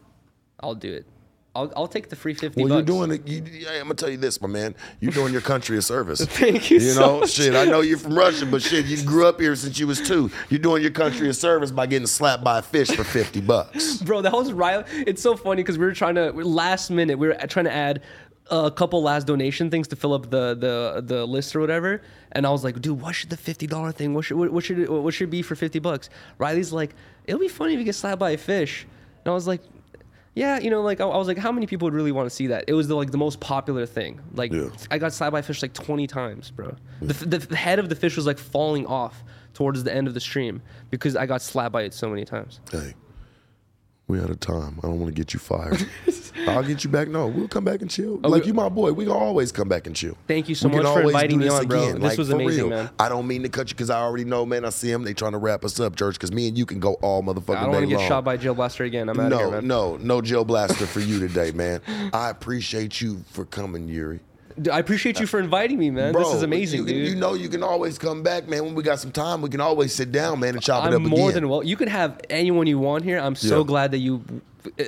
[0.59, 1.05] I'll do it.
[1.55, 2.87] I'll, I'll take the free 50 Well, bucks.
[2.89, 3.27] you're doing it.
[3.27, 4.75] You, I'm gonna tell you this, my man.
[4.99, 6.19] You're doing your country a service.
[6.25, 7.31] Thank you You so know, much.
[7.31, 7.55] shit.
[7.55, 10.29] I know you're from Russia, but shit, you grew up here since you was two.
[10.49, 13.97] You're doing your country a service by getting slapped by a fish for fifty bucks.
[14.01, 14.83] Bro, that was Riley.
[15.07, 17.17] It's so funny because we were trying to last minute.
[17.17, 18.01] We were trying to add
[18.51, 22.01] a couple last donation things to fill up the the the list or whatever.
[22.33, 24.13] And I was like, dude, what should the fifty dollar thing?
[24.13, 26.09] What should what, what should it, what should it be for fifty bucks?
[26.37, 26.93] Riley's like,
[27.23, 28.85] it'll be funny if you get slapped by a fish.
[29.23, 29.61] And I was like.
[30.35, 32.35] Yeah, you know, like I I was like, how many people would really want to
[32.35, 32.65] see that?
[32.67, 34.19] It was the like the most popular thing.
[34.33, 34.69] Like, Yeah.
[34.91, 36.75] I got slapped by a fish like twenty times, bro.
[37.01, 39.23] The, the, the head of the fish was like falling off
[39.53, 40.61] towards the end of the stream
[40.91, 42.59] because I got slapped by it so many times.
[42.69, 42.93] Hey,
[44.07, 44.79] we out of time.
[44.83, 45.83] I don't want to get you fired.
[46.47, 47.07] I'll get you back.
[47.07, 48.19] No, we'll come back and chill.
[48.23, 48.91] Oh, like you, my boy.
[48.93, 50.15] We can always come back and chill.
[50.27, 51.81] Thank you so We much for inviting me on, bro.
[51.81, 51.95] again.
[52.01, 52.69] This Like, was amazing, real.
[52.69, 52.89] man.
[52.99, 54.63] I don't mean to cut you because I already know, man.
[54.63, 55.03] I see them.
[55.03, 56.15] They trying to wrap us up, church.
[56.15, 58.07] Because me and you can go all motherfucking I don't want to get long.
[58.07, 59.09] shot by gel blaster again.
[59.09, 59.67] I'm out of here, man.
[59.67, 61.81] No, no, no Joe Blaster for you today, man.
[62.13, 64.19] I appreciate you for coming, Yuri.
[64.57, 66.13] Dude, I appreciate you for inviting me, man.
[66.13, 67.07] this is amazing, you, can- dude.
[67.09, 68.63] You know you can always come back, man.
[68.63, 71.01] When we got some time, we can always sit down, man, and chop it up
[71.01, 71.61] I'm more than well.
[71.63, 73.19] You can have anyone you want here.
[73.19, 73.65] I'm so Yeah.
[73.67, 74.23] glad that you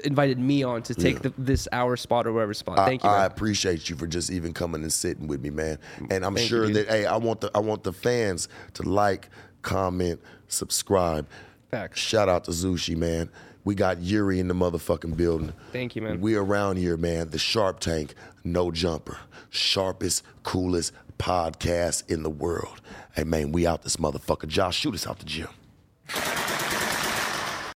[0.05, 1.22] invited me on to take Yeah.
[1.24, 2.80] the, this hour spot or whatever spot.
[2.80, 5.78] I- Thank you, I, appreciate you for just even coming and sitting with me, man.
[6.09, 6.76] And I'm Thank sure dude.
[6.78, 9.30] that hey, I want the I want the fans to like,
[9.63, 11.28] comment, subscribe.
[11.72, 11.99] Facts.
[11.99, 13.30] Shout out to Zushi, man.
[13.68, 15.51] We got Yuri in the motherfucking building.
[15.74, 16.22] Thank you, man.
[16.22, 17.32] We around here, man.
[17.32, 18.15] The Sharp Tank,
[18.45, 19.18] no jumper,
[19.49, 22.80] sharpest, coolest podcast in the world.
[23.13, 24.47] Hey, man, we out this motherfucker.
[24.47, 25.49] Josh, shoot us out the gym.